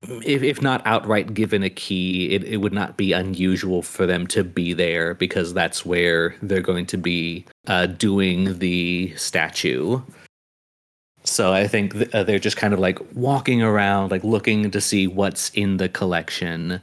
if, 0.02 0.42
if 0.42 0.62
not 0.62 0.86
outright 0.86 1.34
given 1.34 1.62
a 1.62 1.70
key, 1.70 2.30
it, 2.30 2.44
it 2.44 2.56
would 2.58 2.72
not 2.72 2.96
be 2.96 3.12
unusual 3.12 3.82
for 3.82 4.06
them 4.06 4.26
to 4.28 4.42
be 4.42 4.72
there 4.72 5.14
because 5.14 5.52
that's 5.52 5.84
where 5.84 6.34
they're 6.42 6.62
going 6.62 6.86
to 6.86 6.96
be 6.96 7.44
uh, 7.66 7.86
doing 7.86 8.58
the 8.58 9.14
statue. 9.16 10.00
So 11.24 11.52
I 11.52 11.66
think 11.66 11.92
th- 11.92 12.14
uh, 12.14 12.22
they're 12.22 12.38
just 12.38 12.56
kind 12.56 12.72
of 12.72 12.80
like 12.80 12.98
walking 13.14 13.62
around, 13.62 14.10
like 14.10 14.24
looking 14.24 14.70
to 14.70 14.80
see 14.80 15.06
what's 15.06 15.50
in 15.50 15.76
the 15.76 15.88
collection, 15.88 16.80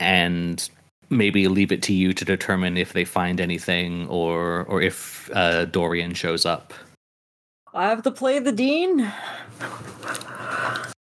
and 0.00 0.68
maybe 1.08 1.46
leave 1.46 1.70
it 1.70 1.82
to 1.84 1.92
you 1.92 2.12
to 2.12 2.24
determine 2.24 2.76
if 2.76 2.92
they 2.92 3.04
find 3.04 3.40
anything 3.40 4.08
or 4.08 4.64
or 4.64 4.82
if 4.82 5.30
uh, 5.32 5.66
Dorian 5.66 6.14
shows 6.14 6.44
up. 6.44 6.74
I 7.76 7.88
have 7.90 8.02
to 8.04 8.10
play 8.10 8.38
the 8.38 8.52
dean, 8.52 9.12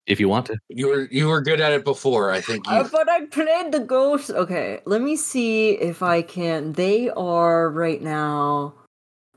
If 0.07 0.19
you 0.19 0.27
want 0.29 0.45
to. 0.47 0.57
You 0.69 0.87
were 0.87 1.07
you 1.09 1.27
were 1.27 1.41
good 1.41 1.59
at 1.61 1.71
it 1.71 1.83
before. 1.83 2.31
I 2.31 2.41
think 2.41 2.67
you. 2.67 2.75
uh, 2.75 2.87
but 2.91 3.09
I 3.09 3.25
played 3.25 3.71
the 3.71 3.79
ghost. 3.79 4.29
Okay, 4.29 4.81
let 4.85 5.01
me 5.01 5.15
see 5.15 5.71
if 5.71 6.03
I 6.03 6.21
can. 6.21 6.73
They 6.73 7.09
are 7.09 7.69
right 7.69 8.01
now 8.01 8.73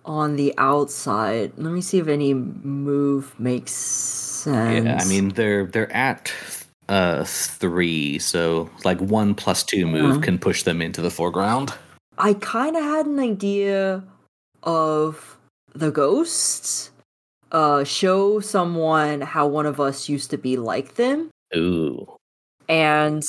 on 0.04 0.36
the 0.36 0.52
outside. 0.58 1.52
Let 1.56 1.72
me 1.72 1.80
see 1.80 1.98
if 1.98 2.08
any 2.08 2.34
move 2.34 3.38
makes 3.40 3.72
sense. 3.72 4.84
Yeah, 4.84 4.98
I 5.00 5.04
mean 5.08 5.30
they're 5.30 5.66
they're 5.66 5.92
at 5.92 6.32
uh 6.88 7.24
three, 7.24 8.18
so 8.18 8.68
like 8.84 9.00
one 9.00 9.34
plus 9.34 9.62
two 9.62 9.86
move 9.86 10.10
Uh-huh. 10.16 10.20
can 10.20 10.38
push 10.38 10.64
them 10.64 10.82
into 10.82 11.00
the 11.00 11.10
foreground. 11.10 11.72
I 12.18 12.34
kind 12.34 12.76
of 12.76 12.82
had 12.82 13.06
an 13.06 13.20
idea 13.20 14.02
of 14.64 15.38
the 15.72 15.90
ghosts. 15.92 16.90
Uh, 17.52 17.84
show 17.84 18.40
someone 18.40 19.20
how 19.22 19.46
one 19.46 19.66
of 19.66 19.80
us 19.80 20.08
used 20.08 20.30
to 20.30 20.38
be 20.38 20.56
like 20.56 20.94
them, 20.96 21.30
Ooh. 21.56 22.06
and 22.68 23.22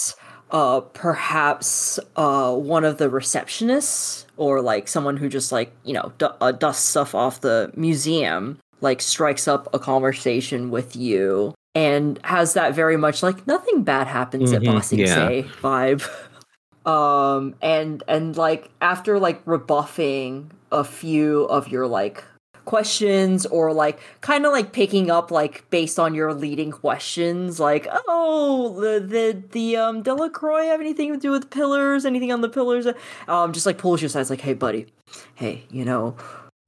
uh, 0.52 0.82
perhaps 0.82 2.00
uh, 2.16 2.54
one 2.54 2.84
of 2.84 2.98
the 2.98 3.10
receptionists 3.10 4.26
or 4.38 4.62
like 4.62 4.88
someone 4.88 5.16
who 5.18 5.30
just 5.30 5.52
like 5.52 5.72
you 5.86 5.94
know 5.94 6.12
d- 6.18 6.26
uh, 6.42 6.52
dusts 6.52 6.84
stuff 6.90 7.14
off 7.16 7.42
the 7.42 7.72
museum, 7.76 8.58
like 8.82 9.02
strikes 9.02 9.48
up 9.48 9.68
a 9.74 9.80
conversation 9.80 10.70
with 10.70 10.96
you 10.96 11.54
and 11.76 12.20
has 12.24 12.54
that 12.56 12.74
very 12.74 12.98
much 12.98 13.22
like 13.24 13.46
nothing 13.48 13.84
bad 13.84 14.08
happens 14.08 14.52
at 14.52 14.62
Mhm, 14.64 14.66
Bossing 14.66 15.00
yeah. 15.00 15.16
Say 15.16 15.44
vibe. 15.62 16.08
Um, 16.86 17.56
and 17.62 18.02
and 18.08 18.36
like 18.36 18.72
after 18.82 19.20
like 19.20 19.42
rebuffing 19.46 20.50
a 20.72 20.84
few 20.84 21.44
of 21.44 21.68
your 21.68 21.86
like 21.86 22.24
questions 22.70 23.48
or 23.48 23.74
like 23.74 24.00
kind 24.22 24.46
of 24.46 24.52
like 24.52 24.74
picking 24.74 25.10
up 25.10 25.32
like 25.32 25.68
based 25.72 25.98
on 25.98 26.14
your 26.14 26.36
leading 26.36 26.70
questions 26.70 27.60
like 27.60 27.88
oh 28.08 28.80
the 28.80 29.00
the 29.00 29.44
the 29.54 29.76
um 29.76 30.04
delacroix 30.04 30.68
have 30.68 30.80
anything 30.80 31.12
to 31.12 31.18
do 31.18 31.32
with 31.32 31.50
pillars? 31.50 32.06
Anything 32.06 32.32
on 32.32 32.42
the 32.42 32.48
pillars? 32.48 32.86
Um 33.28 33.54
just 33.54 33.66
like 33.66 33.80
pulls 33.80 34.04
you 34.04 34.06
aside 34.06 34.30
like 34.30 34.42
hey 34.42 34.54
buddy. 34.54 34.86
Hey 35.34 35.64
you 35.72 35.84
know 35.84 36.16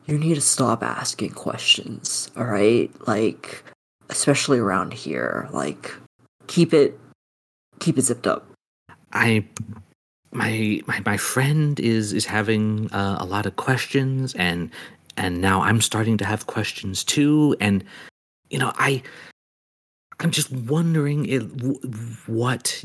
you 0.08 0.18
need 0.18 0.34
to 0.34 0.42
stop 0.42 0.82
asking 0.82 1.34
questions 1.34 2.32
all 2.36 2.46
right 2.46 2.90
like 3.08 3.64
especially 4.10 4.58
around 4.58 4.94
here. 4.94 5.48
Like 5.52 5.94
keep 6.48 6.74
it 6.74 7.00
keep 7.80 8.00
it 8.00 8.02
zipped 8.02 8.26
up. 8.26 8.48
I 9.14 9.46
my 10.32 10.82
my 10.88 11.00
my 11.06 11.18
friend 11.18 11.80
is 11.80 12.12
is 12.12 12.26
having 12.26 12.92
uh, 12.92 13.18
a 13.20 13.26
lot 13.26 13.46
of 13.46 13.56
questions 13.56 14.34
and 14.34 14.72
and 15.18 15.42
now 15.42 15.62
I'm 15.62 15.82
starting 15.82 16.18
to 16.18 16.26
have 16.26 16.48
questions 16.48 17.04
too 17.04 17.56
and 17.60 17.84
you 18.50 18.58
know 18.60 18.72
I 18.76 19.04
I'm 20.20 20.32
just 20.32 20.52
wondering 20.52 21.24
w- 21.24 21.80
what 22.28 22.84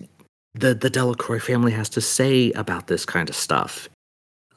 the 0.54 0.74
the 0.74 0.90
Delacroix 0.90 1.40
family 1.40 1.72
has 1.72 1.88
to 1.90 2.00
say 2.00 2.50
about 2.52 2.86
this 2.86 3.04
kind 3.04 3.28
of 3.28 3.36
stuff. 3.36 3.88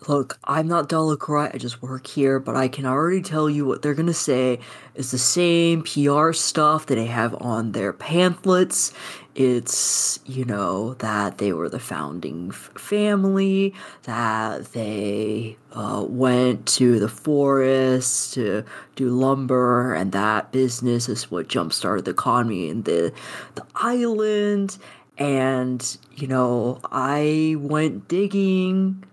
Look, 0.08 0.40
I'm 0.46 0.66
not 0.66 0.88
Delacroix, 0.88 1.52
I 1.54 1.58
just 1.58 1.82
work 1.82 2.08
here, 2.08 2.40
but 2.40 2.56
I 2.56 2.70
can 2.70 2.86
already 2.86 3.22
tell 3.22 3.50
you 3.50 3.66
what 3.66 3.82
they're 3.82 3.94
gonna 3.94 4.14
say 4.14 4.60
is 4.96 5.12
the 5.12 5.18
same 5.18 5.84
PR 5.84 6.32
stuff 6.32 6.86
that 6.86 6.96
they 6.96 7.08
have 7.08 7.36
on 7.42 7.74
their 7.74 7.92
pamphlets. 7.92 8.94
It's, 9.36 10.22
you 10.26 10.46
know, 10.46 10.94
that 10.96 11.38
they 11.38 11.52
were 11.52 11.68
the 11.68 11.80
founding 11.80 12.50
f- 12.52 12.72
family, 12.78 13.74
that 14.04 14.72
they 14.72 15.58
uh, 15.74 16.06
went 16.08 16.66
to 16.68 16.98
the 16.98 17.10
forest 17.10 18.34
to 18.36 18.64
do 18.96 19.10
lumber, 19.10 19.94
and 19.94 20.14
that 20.14 20.54
business 20.54 21.10
is 21.10 21.30
what 21.30 21.50
jump 21.50 21.74
started 21.74 22.06
the 22.06 22.12
economy 22.12 22.70
in 22.70 22.84
the, 22.84 23.12
the 23.56 23.66
island. 23.76 24.78
And, 25.18 25.98
you 26.16 26.28
know, 26.28 26.80
I 26.90 27.58
went 27.60 28.08
digging 28.08 29.04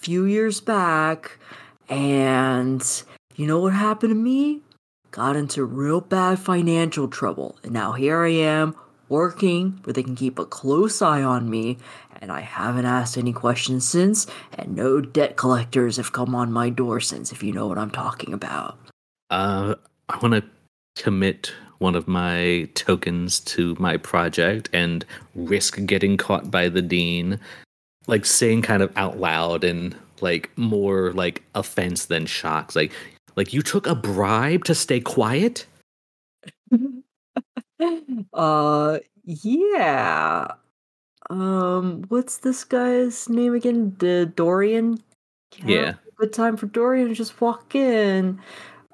few 0.00 0.24
years 0.24 0.60
back 0.60 1.38
and 1.88 3.02
you 3.34 3.46
know 3.46 3.58
what 3.58 3.72
happened 3.72 4.10
to 4.10 4.14
me? 4.14 4.60
Got 5.10 5.36
into 5.36 5.64
real 5.64 6.00
bad 6.00 6.38
financial 6.38 7.08
trouble. 7.08 7.58
And 7.62 7.72
now 7.72 7.92
here 7.92 8.22
I 8.22 8.30
am 8.30 8.76
working 9.08 9.80
where 9.82 9.92
they 9.94 10.02
can 10.02 10.14
keep 10.14 10.38
a 10.38 10.44
close 10.44 11.02
eye 11.02 11.22
on 11.22 11.50
me 11.50 11.78
and 12.20 12.30
I 12.30 12.40
haven't 12.40 12.84
asked 12.84 13.16
any 13.16 13.32
questions 13.32 13.88
since 13.88 14.26
and 14.56 14.76
no 14.76 15.00
debt 15.00 15.36
collectors 15.36 15.96
have 15.96 16.12
come 16.12 16.34
on 16.34 16.52
my 16.52 16.68
door 16.68 17.00
since 17.00 17.32
if 17.32 17.42
you 17.42 17.52
know 17.52 17.66
what 17.66 17.78
I'm 17.78 17.90
talking 17.90 18.32
about. 18.32 18.78
Uh 19.30 19.74
I 20.08 20.18
want 20.18 20.34
to 20.34 20.44
commit 21.02 21.52
one 21.78 21.94
of 21.94 22.06
my 22.06 22.68
tokens 22.74 23.40
to 23.40 23.76
my 23.78 23.96
project 23.96 24.68
and 24.72 25.04
risk 25.34 25.84
getting 25.86 26.16
caught 26.16 26.50
by 26.50 26.68
the 26.68 26.82
dean 26.82 27.40
like 28.08 28.26
saying 28.26 28.62
kind 28.62 28.82
of 28.82 28.92
out 28.96 29.20
loud 29.20 29.62
and 29.62 29.94
like 30.20 30.50
more 30.56 31.12
like 31.12 31.44
offense 31.54 32.06
than 32.06 32.26
shocks 32.26 32.74
like 32.74 32.90
like 33.36 33.52
you 33.52 33.62
took 33.62 33.86
a 33.86 33.94
bribe 33.94 34.64
to 34.64 34.74
stay 34.74 34.98
quiet 34.98 35.66
uh 38.34 38.98
yeah. 39.24 40.46
Um 41.30 42.04
what's 42.08 42.38
this 42.38 42.64
guy's 42.64 43.28
name 43.28 43.54
again? 43.54 43.90
D- 43.90 44.24
Dorian? 44.24 44.98
Can 45.50 45.68
I 45.68 45.72
have 45.72 45.82
Yeah. 45.82 45.94
Good 46.16 46.32
time 46.32 46.56
for 46.56 46.66
Dorian 46.66 47.08
to 47.08 47.14
just 47.14 47.40
walk 47.40 47.74
in. 47.74 48.40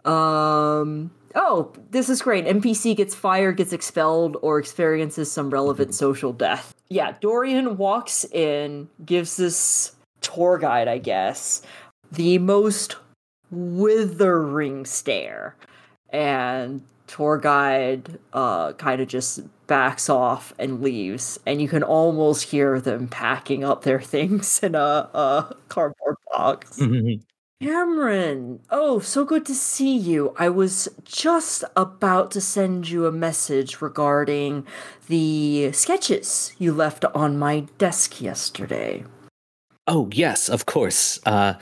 Um 0.04 1.10
Oh, 1.34 1.72
this 1.90 2.08
is 2.08 2.22
great. 2.22 2.46
NPC 2.46 2.96
gets 2.96 3.14
fired, 3.14 3.56
gets 3.56 3.72
expelled, 3.72 4.36
or 4.42 4.58
experiences 4.58 5.30
some 5.30 5.50
relevant 5.50 5.94
social 5.94 6.32
death. 6.32 6.74
Yeah, 6.88 7.16
Dorian 7.20 7.76
walks 7.76 8.24
in, 8.26 8.88
gives 9.04 9.36
this 9.36 9.96
tour 10.20 10.58
guide, 10.58 10.86
I 10.88 10.98
guess, 10.98 11.62
the 12.12 12.38
most 12.38 12.96
withering 13.50 14.84
stare. 14.86 15.56
And 16.10 16.82
tour 17.06 17.38
guide 17.38 18.18
uh, 18.32 18.72
kind 18.74 19.00
of 19.00 19.08
just 19.08 19.40
backs 19.66 20.08
off 20.08 20.52
and 20.58 20.82
leaves. 20.82 21.38
And 21.46 21.60
you 21.60 21.68
can 21.68 21.82
almost 21.82 22.44
hear 22.44 22.80
them 22.80 23.08
packing 23.08 23.64
up 23.64 23.82
their 23.82 24.00
things 24.14 24.60
in 24.62 24.74
a, 24.74 24.78
a 25.12 25.56
cardboard 25.68 26.16
box. 26.30 26.80
Cameron, 27.62 28.60
oh, 28.70 28.98
so 29.00 29.24
good 29.24 29.46
to 29.46 29.54
see 29.54 29.96
you. 29.96 30.34
I 30.38 30.48
was 30.48 30.88
just 31.04 31.64
about 31.76 32.30
to 32.32 32.40
send 32.40 32.88
you 32.90 33.06
a 33.06 33.12
message 33.12 33.80
regarding 33.80 34.66
the 35.08 35.72
sketches 35.72 36.52
you 36.58 36.72
left 36.72 37.04
on 37.14 37.38
my 37.38 37.60
desk 37.78 38.20
yesterday. 38.20 39.04
oh 39.86 40.08
yes 40.12 40.48
of 40.48 40.64
course 40.64 41.20
uh 41.26 41.54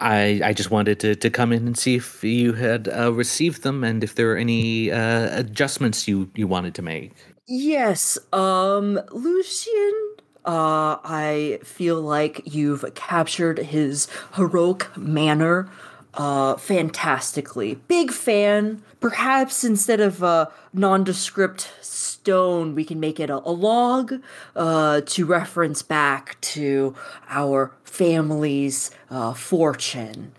I, 0.00 0.40
I 0.44 0.52
just 0.52 0.70
wanted 0.72 0.98
to, 1.00 1.14
to 1.14 1.30
come 1.30 1.52
in 1.52 1.66
and 1.68 1.78
see 1.78 1.94
if 1.96 2.24
you 2.24 2.52
had 2.54 2.88
uh, 2.88 3.12
received 3.12 3.62
them 3.62 3.84
and 3.84 4.02
if 4.02 4.16
there 4.16 4.26
were 4.26 4.36
any 4.36 4.90
uh, 4.90 5.38
adjustments 5.38 6.08
you, 6.08 6.30
you 6.34 6.48
wanted 6.48 6.74
to 6.74 6.82
make. 6.82 7.12
Yes, 7.46 8.18
um, 8.32 9.00
Lucian, 9.12 10.13
uh, 10.44 10.98
I 11.04 11.60
feel 11.62 12.00
like 12.00 12.42
you've 12.44 12.84
captured 12.94 13.58
his 13.58 14.08
heroic 14.34 14.94
manner, 14.96 15.68
uh, 16.14 16.56
fantastically. 16.56 17.76
Big 17.88 18.12
fan. 18.12 18.82
Perhaps 19.00 19.64
instead 19.64 20.00
of 20.00 20.22
a 20.22 20.50
nondescript 20.72 21.72
stone, 21.80 22.74
we 22.74 22.84
can 22.84 23.00
make 23.00 23.18
it 23.20 23.30
a, 23.30 23.36
a 23.36 23.50
log, 23.50 24.14
uh, 24.56 25.00
to 25.06 25.26
reference 25.26 25.82
back 25.82 26.40
to 26.40 26.94
our 27.28 27.72
family's, 27.84 28.90
uh, 29.10 29.34
fortune. 29.34 30.32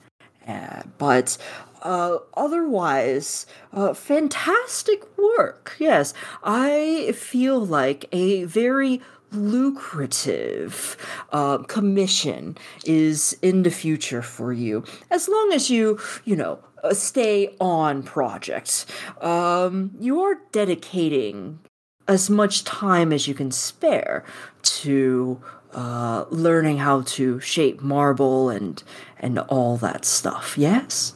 Uh, 0.47 0.83
but 0.97 1.37
uh, 1.81 2.17
otherwise, 2.35 3.45
uh, 3.71 3.93
fantastic 3.93 5.03
work. 5.17 5.75
Yes, 5.77 6.13
I 6.43 7.13
feel 7.15 7.63
like 7.63 8.05
a 8.11 8.45
very 8.45 9.01
lucrative 9.31 10.97
uh, 11.31 11.59
commission 11.59 12.57
is 12.85 13.37
in 13.41 13.63
the 13.63 13.71
future 13.71 14.21
for 14.21 14.53
you, 14.53 14.83
as 15.11 15.27
long 15.27 15.51
as 15.53 15.69
you, 15.69 15.99
you 16.23 16.35
know, 16.35 16.59
uh, 16.83 16.93
stay 16.93 17.55
on 17.59 18.03
project. 18.03 18.85
Um, 19.21 19.91
you 19.99 20.21
are 20.21 20.37
dedicating 20.51 21.59
as 22.07 22.29
much 22.29 22.63
time 22.63 23.11
as 23.11 23.27
you 23.27 23.33
can 23.33 23.51
spare 23.51 24.23
to 24.61 25.41
uh, 25.73 26.25
learning 26.29 26.77
how 26.77 27.01
to 27.01 27.39
shape 27.39 27.81
marble 27.81 28.49
and 28.49 28.81
and 29.19 29.39
all 29.39 29.77
that 29.77 30.05
stuff. 30.05 30.57
Yes. 30.57 31.13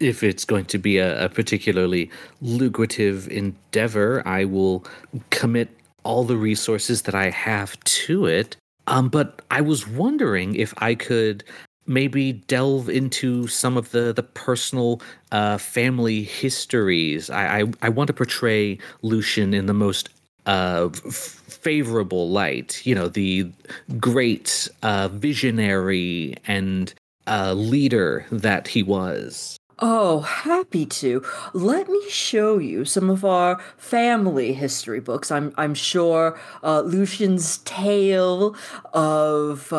if 0.00 0.22
it's 0.22 0.44
going 0.44 0.64
to 0.66 0.78
be 0.78 0.98
a, 0.98 1.24
a 1.24 1.28
particularly 1.28 2.10
lucrative 2.40 3.28
endeavor, 3.28 4.22
I 4.26 4.44
will 4.44 4.84
commit 5.30 5.68
all 6.08 6.24
the 6.24 6.38
resources 6.38 7.02
that 7.02 7.14
I 7.14 7.28
have 7.28 7.78
to 7.84 8.24
it. 8.24 8.56
Um, 8.86 9.10
but 9.10 9.42
I 9.50 9.60
was 9.60 9.86
wondering 9.86 10.54
if 10.54 10.72
I 10.78 10.94
could 10.94 11.44
maybe 11.86 12.32
delve 12.32 12.88
into 12.88 13.46
some 13.46 13.76
of 13.76 13.90
the 13.90 14.12
the 14.14 14.22
personal 14.22 15.02
uh, 15.32 15.58
family 15.58 16.22
histories. 16.22 17.28
I, 17.28 17.60
I 17.60 17.64
I 17.82 17.88
want 17.90 18.08
to 18.08 18.14
portray 18.14 18.78
Lucian 19.02 19.52
in 19.52 19.66
the 19.66 19.74
most 19.74 20.08
uh, 20.46 20.88
f- 20.94 21.12
favorable 21.12 22.30
light. 22.30 22.80
You 22.86 22.94
know, 22.94 23.08
the 23.08 23.52
great 24.00 24.66
uh, 24.82 25.08
visionary 25.08 26.36
and 26.46 26.94
uh, 27.26 27.52
leader 27.52 28.24
that 28.32 28.68
he 28.68 28.82
was. 28.82 29.57
Oh, 29.80 30.20
happy 30.22 30.86
to. 30.86 31.24
Let 31.52 31.88
me 31.88 32.02
show 32.10 32.58
you 32.58 32.84
some 32.84 33.08
of 33.08 33.24
our 33.24 33.60
family 33.76 34.52
history 34.52 34.98
books. 34.98 35.30
I'm 35.30 35.54
I'm 35.56 35.72
sure 35.72 36.36
uh, 36.64 36.80
Lucian's 36.80 37.58
tale 37.58 38.56
of 38.92 39.72
uh, 39.72 39.76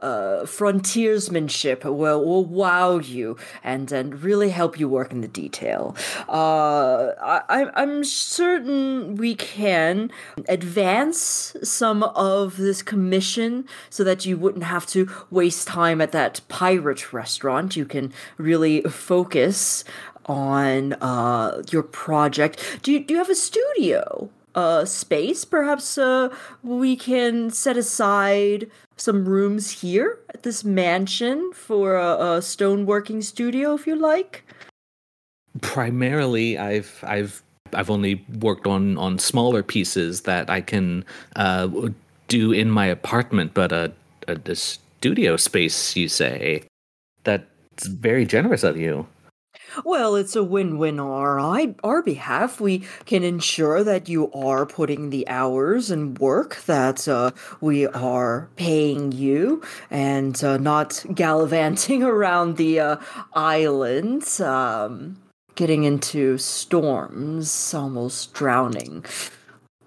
uh, 0.00 0.46
frontiersmanship 0.46 1.84
will, 1.84 2.24
will 2.24 2.46
wow 2.46 2.96
you 2.96 3.36
and 3.62 3.92
and 3.92 4.22
really 4.22 4.48
help 4.48 4.80
you 4.80 4.88
work 4.88 5.12
in 5.12 5.20
the 5.20 5.28
detail. 5.28 5.94
Uh, 6.30 7.10
I, 7.20 7.42
I'm 7.50 7.70
I'm 7.74 8.04
certain 8.04 9.16
we 9.16 9.34
can 9.34 10.10
advance 10.48 11.54
some 11.62 12.04
of 12.04 12.56
this 12.56 12.80
commission 12.82 13.66
so 13.90 14.02
that 14.02 14.24
you 14.24 14.38
wouldn't 14.38 14.64
have 14.64 14.86
to 14.86 15.10
waste 15.30 15.68
time 15.68 16.00
at 16.00 16.12
that 16.12 16.40
pirate 16.48 17.12
restaurant. 17.12 17.76
You 17.76 17.84
can 17.84 18.14
really 18.38 18.80
focus 18.84 19.41
on 20.26 20.92
uh, 20.94 21.62
your 21.70 21.82
project. 21.82 22.80
Do 22.82 22.92
you, 22.92 23.00
do 23.00 23.14
you 23.14 23.18
have 23.18 23.30
a 23.30 23.34
studio 23.34 24.30
uh, 24.54 24.84
space, 24.84 25.44
perhaps 25.44 25.96
uh, 25.98 26.28
we 26.62 26.96
can 26.96 27.50
set 27.50 27.76
aside 27.76 28.70
some 28.96 29.24
rooms 29.24 29.70
here 29.80 30.18
at 30.34 30.42
this 30.42 30.64
mansion 30.64 31.52
for 31.54 31.96
a, 31.96 32.12
a 32.12 32.40
stoneworking 32.40 33.22
studio, 33.22 33.74
if 33.74 33.86
you 33.86 33.96
like. 33.96 34.44
Primarily, 35.60 36.58
I've 36.58 37.02
I've 37.06 37.42
I've 37.72 37.90
only 37.90 38.24
worked 38.40 38.66
on 38.66 38.96
on 38.98 39.18
smaller 39.18 39.62
pieces 39.62 40.22
that 40.22 40.50
I 40.50 40.60
can 40.60 41.04
uh, 41.36 41.68
do 42.28 42.52
in 42.52 42.70
my 42.70 42.86
apartment, 42.86 43.54
but 43.54 43.72
a, 43.72 43.92
a, 44.28 44.38
a 44.44 44.54
studio 44.54 45.36
space, 45.36 45.96
you 45.96 46.08
say? 46.08 46.64
That's 47.24 47.86
very 47.86 48.24
generous 48.24 48.62
of 48.62 48.76
you. 48.76 49.06
Well, 49.84 50.16
it's 50.16 50.36
a 50.36 50.44
win-win 50.44 51.00
on 51.00 51.10
our, 51.10 51.74
our 51.82 52.02
behalf. 52.02 52.60
We 52.60 52.84
can 53.06 53.22
ensure 53.22 53.82
that 53.84 54.08
you 54.08 54.30
are 54.32 54.66
putting 54.66 55.10
the 55.10 55.26
hours 55.28 55.90
and 55.90 56.18
work 56.18 56.62
that 56.66 57.08
uh, 57.08 57.30
we 57.60 57.86
are 57.86 58.48
paying 58.56 59.12
you, 59.12 59.62
and 59.90 60.42
uh, 60.44 60.58
not 60.58 61.04
gallivanting 61.14 62.02
around 62.02 62.56
the 62.56 62.80
uh, 62.80 62.96
island, 63.34 64.40
um, 64.40 65.16
getting 65.54 65.84
into 65.84 66.38
storms, 66.38 67.74
almost 67.74 68.34
drowning. 68.34 69.04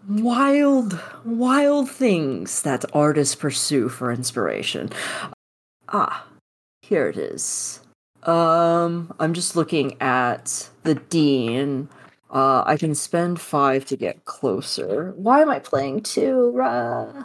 Wild, 0.07 0.99
wild 1.23 1.89
things 1.89 2.61
that 2.61 2.85
artists 2.93 3.33
pursue 3.33 3.89
for 3.89 4.11
inspiration. 4.11 4.91
Ah, 5.89 6.25
here 6.81 7.07
it 7.07 7.17
is. 7.17 7.79
Um, 8.25 9.13
I'm 9.19 9.33
just 9.33 9.55
looking 9.55 10.01
at 10.01 10.69
the 10.83 10.95
dean. 10.95 11.89
Uh, 12.29 12.63
I 12.65 12.75
can 12.77 12.95
spend 12.95 13.39
five 13.39 13.85
to 13.85 13.95
get 13.95 14.25
closer. 14.25 15.13
Why 15.15 15.41
am 15.41 15.49
I 15.49 15.59
playing 15.59 16.01
two? 16.01 16.59
Uh, 16.61 17.23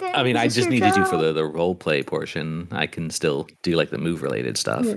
I 0.00 0.22
mean, 0.22 0.36
I 0.36 0.48
just 0.48 0.68
needed 0.68 0.90
job? 0.90 0.98
you 0.98 1.04
for 1.06 1.16
the, 1.16 1.32
the 1.32 1.44
role 1.44 1.74
play 1.74 2.02
portion. 2.02 2.68
I 2.70 2.86
can 2.86 3.10
still 3.10 3.48
do 3.62 3.76
like 3.76 3.90
the 3.90 3.98
move 3.98 4.22
related 4.22 4.58
stuff. 4.58 4.84
Yeah. 4.84 4.94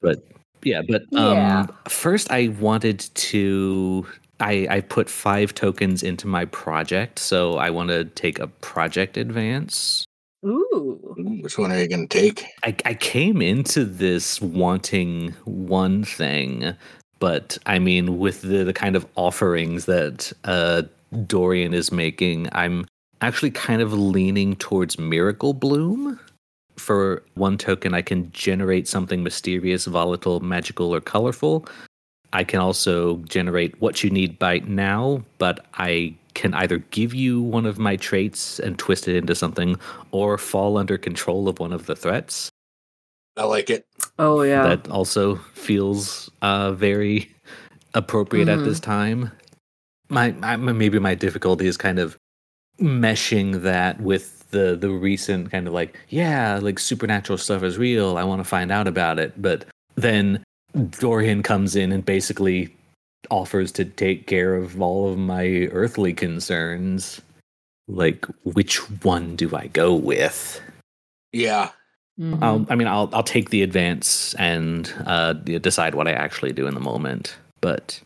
But 0.00 0.24
yeah, 0.62 0.82
but 0.88 1.02
um, 1.14 1.36
yeah. 1.36 1.66
first 1.88 2.30
I 2.30 2.48
wanted 2.48 3.00
to. 3.14 4.06
I, 4.38 4.66
I 4.68 4.80
put 4.82 5.08
five 5.08 5.54
tokens 5.54 6.02
into 6.02 6.26
my 6.26 6.44
project, 6.46 7.18
so 7.18 7.56
I 7.56 7.70
want 7.70 7.88
to 7.88 8.04
take 8.04 8.38
a 8.38 8.46
project 8.46 9.16
advance. 9.16 10.05
Ooh. 10.44 11.14
Which 11.40 11.58
one 11.58 11.72
are 11.72 11.80
you 11.80 11.88
going 11.88 12.08
to 12.08 12.18
take? 12.18 12.44
I, 12.62 12.76
I 12.84 12.94
came 12.94 13.40
into 13.40 13.84
this 13.84 14.40
wanting 14.40 15.34
one 15.44 16.04
thing, 16.04 16.74
but 17.18 17.58
I 17.66 17.78
mean, 17.78 18.18
with 18.18 18.42
the, 18.42 18.64
the 18.64 18.72
kind 18.72 18.96
of 18.96 19.06
offerings 19.16 19.86
that 19.86 20.32
uh, 20.44 20.82
Dorian 21.26 21.74
is 21.74 21.90
making, 21.90 22.48
I'm 22.52 22.86
actually 23.20 23.50
kind 23.50 23.80
of 23.80 23.92
leaning 23.92 24.56
towards 24.56 24.98
Miracle 24.98 25.54
Bloom. 25.54 26.20
For 26.76 27.22
one 27.34 27.56
token, 27.56 27.94
I 27.94 28.02
can 28.02 28.30
generate 28.32 28.86
something 28.86 29.22
mysterious, 29.22 29.86
volatile, 29.86 30.40
magical, 30.40 30.94
or 30.94 31.00
colorful. 31.00 31.66
I 32.32 32.44
can 32.44 32.60
also 32.60 33.16
generate 33.28 33.80
what 33.80 34.02
you 34.02 34.10
need 34.10 34.38
by 34.38 34.58
now, 34.60 35.24
but 35.38 35.66
I 35.74 36.14
can 36.34 36.52
either 36.54 36.78
give 36.90 37.14
you 37.14 37.40
one 37.40 37.64
of 37.64 37.78
my 37.78 37.96
traits 37.96 38.58
and 38.58 38.78
twist 38.78 39.08
it 39.08 39.16
into 39.16 39.34
something 39.34 39.78
or 40.10 40.36
fall 40.36 40.76
under 40.76 40.98
control 40.98 41.48
of 41.48 41.58
one 41.58 41.72
of 41.72 41.86
the 41.86 41.96
threats. 41.96 42.50
I 43.36 43.44
like 43.44 43.70
it. 43.70 43.86
Oh 44.18 44.42
yeah. 44.42 44.66
That 44.66 44.88
also 44.88 45.36
feels 45.54 46.30
uh, 46.42 46.72
very 46.72 47.30
appropriate 47.94 48.48
mm-hmm. 48.48 48.60
at 48.60 48.66
this 48.66 48.80
time. 48.80 49.30
My, 50.08 50.32
my 50.32 50.56
maybe 50.56 50.98
my 50.98 51.14
difficulty 51.14 51.66
is 51.66 51.76
kind 51.76 51.98
of 51.98 52.16
meshing 52.80 53.62
that 53.62 54.00
with 54.00 54.48
the 54.50 54.76
the 54.76 54.90
recent 54.90 55.50
kind 55.50 55.66
of 55.66 55.72
like 55.72 55.98
yeah 56.08 56.58
like 56.62 56.78
supernatural 56.78 57.38
stuff 57.38 57.62
is 57.62 57.78
real. 57.78 58.16
I 58.16 58.24
want 58.24 58.40
to 58.40 58.44
find 58.44 58.70
out 58.70 58.86
about 58.86 59.18
it, 59.18 59.40
but 59.40 59.64
then 59.96 60.44
Dorian 60.76 61.42
comes 61.42 61.76
in 61.76 61.92
and 61.92 62.04
basically 62.04 62.74
offers 63.30 63.72
to 63.72 63.84
take 63.84 64.26
care 64.26 64.54
of 64.54 64.80
all 64.80 65.10
of 65.10 65.18
my 65.18 65.68
earthly 65.72 66.12
concerns. 66.12 67.20
Like, 67.88 68.26
which 68.44 68.78
one 69.02 69.36
do 69.36 69.54
I 69.54 69.68
go 69.68 69.94
with? 69.94 70.60
Yeah. 71.32 71.70
Mm-hmm. 72.20 72.72
i 72.72 72.74
mean, 72.74 72.88
I'll 72.88 73.10
I'll 73.12 73.22
take 73.22 73.50
the 73.50 73.62
advance 73.62 74.34
and 74.34 74.92
uh, 75.04 75.34
decide 75.34 75.94
what 75.94 76.08
I 76.08 76.12
actually 76.12 76.52
do 76.52 76.66
in 76.66 76.74
the 76.74 76.80
moment. 76.80 77.36
But 77.60 78.00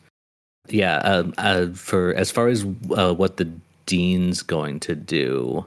yeah, 0.69 0.97
uh, 0.97 1.31
uh, 1.39 1.67
for 1.75 2.15
as 2.15 2.31
far 2.31 2.49
as 2.49 2.65
uh, 2.91 3.15
what 3.15 3.37
the 3.37 3.51
dean's 3.87 4.43
going 4.43 4.81
to 4.81 4.97
do, 4.97 5.65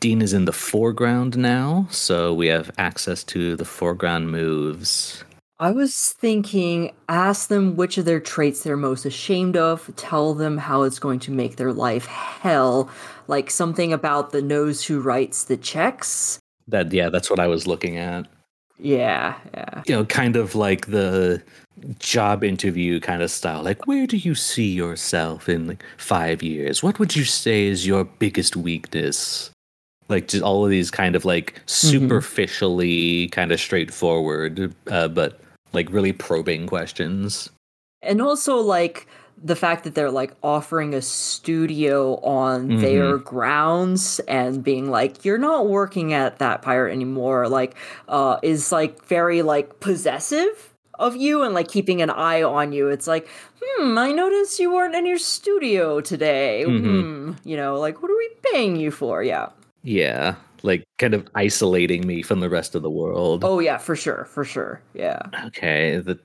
Dean 0.00 0.22
is 0.22 0.32
in 0.32 0.46
the 0.46 0.52
foreground 0.52 1.36
now, 1.36 1.86
so 1.90 2.32
we 2.32 2.48
have 2.48 2.70
access 2.78 3.22
to 3.24 3.54
the 3.54 3.64
foreground 3.64 4.30
moves. 4.30 5.22
I 5.62 5.70
was 5.70 6.14
thinking, 6.14 6.92
ask 7.08 7.46
them 7.46 7.76
which 7.76 7.96
of 7.96 8.04
their 8.04 8.18
traits 8.18 8.64
they're 8.64 8.76
most 8.76 9.04
ashamed 9.04 9.56
of, 9.56 9.88
tell 9.94 10.34
them 10.34 10.58
how 10.58 10.82
it's 10.82 10.98
going 10.98 11.20
to 11.20 11.30
make 11.30 11.54
their 11.54 11.72
life 11.72 12.06
hell, 12.06 12.90
like 13.28 13.48
something 13.48 13.92
about 13.92 14.32
the 14.32 14.42
knows 14.42 14.84
who 14.84 15.00
writes 15.00 15.44
the 15.44 15.56
checks. 15.56 16.40
That 16.66 16.92
yeah, 16.92 17.10
that's 17.10 17.30
what 17.30 17.38
I 17.38 17.46
was 17.46 17.68
looking 17.68 17.96
at. 17.96 18.26
Yeah, 18.80 19.38
yeah. 19.54 19.84
You 19.86 19.94
know, 19.94 20.04
kind 20.04 20.34
of 20.34 20.56
like 20.56 20.86
the 20.86 21.40
job 22.00 22.42
interview 22.42 22.98
kind 22.98 23.22
of 23.22 23.30
style. 23.30 23.62
Like, 23.62 23.86
where 23.86 24.08
do 24.08 24.16
you 24.16 24.34
see 24.34 24.72
yourself 24.72 25.48
in 25.48 25.68
like 25.68 25.84
five 25.96 26.42
years? 26.42 26.82
What 26.82 26.98
would 26.98 27.14
you 27.14 27.22
say 27.24 27.66
is 27.66 27.86
your 27.86 28.02
biggest 28.02 28.56
weakness? 28.56 29.52
Like 30.08 30.26
just 30.26 30.42
all 30.42 30.64
of 30.64 30.72
these 30.72 30.90
kind 30.90 31.14
of 31.14 31.24
like 31.24 31.54
mm-hmm. 31.54 31.66
superficially 31.66 33.26
mm-hmm. 33.26 33.30
kind 33.30 33.52
of 33.52 33.60
straightforward, 33.60 34.74
uh, 34.88 35.06
but 35.06 35.38
like 35.72 35.90
really 35.90 36.12
probing 36.12 36.66
questions. 36.66 37.50
And 38.02 38.20
also 38.20 38.56
like 38.58 39.06
the 39.42 39.56
fact 39.56 39.84
that 39.84 39.94
they're 39.94 40.10
like 40.10 40.34
offering 40.42 40.94
a 40.94 41.02
studio 41.02 42.16
on 42.20 42.68
mm-hmm. 42.68 42.80
their 42.80 43.18
grounds 43.18 44.20
and 44.20 44.62
being 44.62 44.90
like 44.90 45.24
you're 45.24 45.38
not 45.38 45.68
working 45.68 46.12
at 46.12 46.38
that 46.38 46.62
pirate 46.62 46.92
anymore 46.92 47.48
like 47.48 47.74
uh 48.08 48.38
is 48.42 48.70
like 48.70 49.04
very 49.06 49.42
like 49.42 49.80
possessive 49.80 50.74
of 50.98 51.16
you 51.16 51.42
and 51.42 51.54
like 51.54 51.68
keeping 51.68 52.02
an 52.02 52.10
eye 52.10 52.42
on 52.42 52.72
you 52.72 52.88
it's 52.88 53.06
like 53.06 53.26
hmm 53.60 53.98
i 53.98 54.12
noticed 54.12 54.60
you 54.60 54.72
weren't 54.72 54.94
in 54.94 55.06
your 55.06 55.18
studio 55.18 56.00
today 56.00 56.64
mm-hmm. 56.66 57.30
hmm 57.30 57.32
you 57.44 57.56
know 57.56 57.78
like 57.78 58.02
what 58.02 58.10
are 58.10 58.16
we 58.16 58.30
paying 58.52 58.76
you 58.76 58.90
for 58.90 59.22
yeah 59.22 59.48
yeah 59.82 60.36
like 60.64 60.84
kind 60.98 61.14
of 61.14 61.26
isolating 61.34 62.06
me 62.06 62.22
from 62.22 62.40
the 62.40 62.50
rest 62.50 62.74
of 62.74 62.82
the 62.82 62.90
world. 62.90 63.44
Oh 63.44 63.58
yeah, 63.58 63.78
for 63.78 63.96
sure, 63.96 64.24
for 64.26 64.44
sure. 64.44 64.82
Yeah. 64.94 65.20
Okay, 65.46 65.98
the 65.98 66.18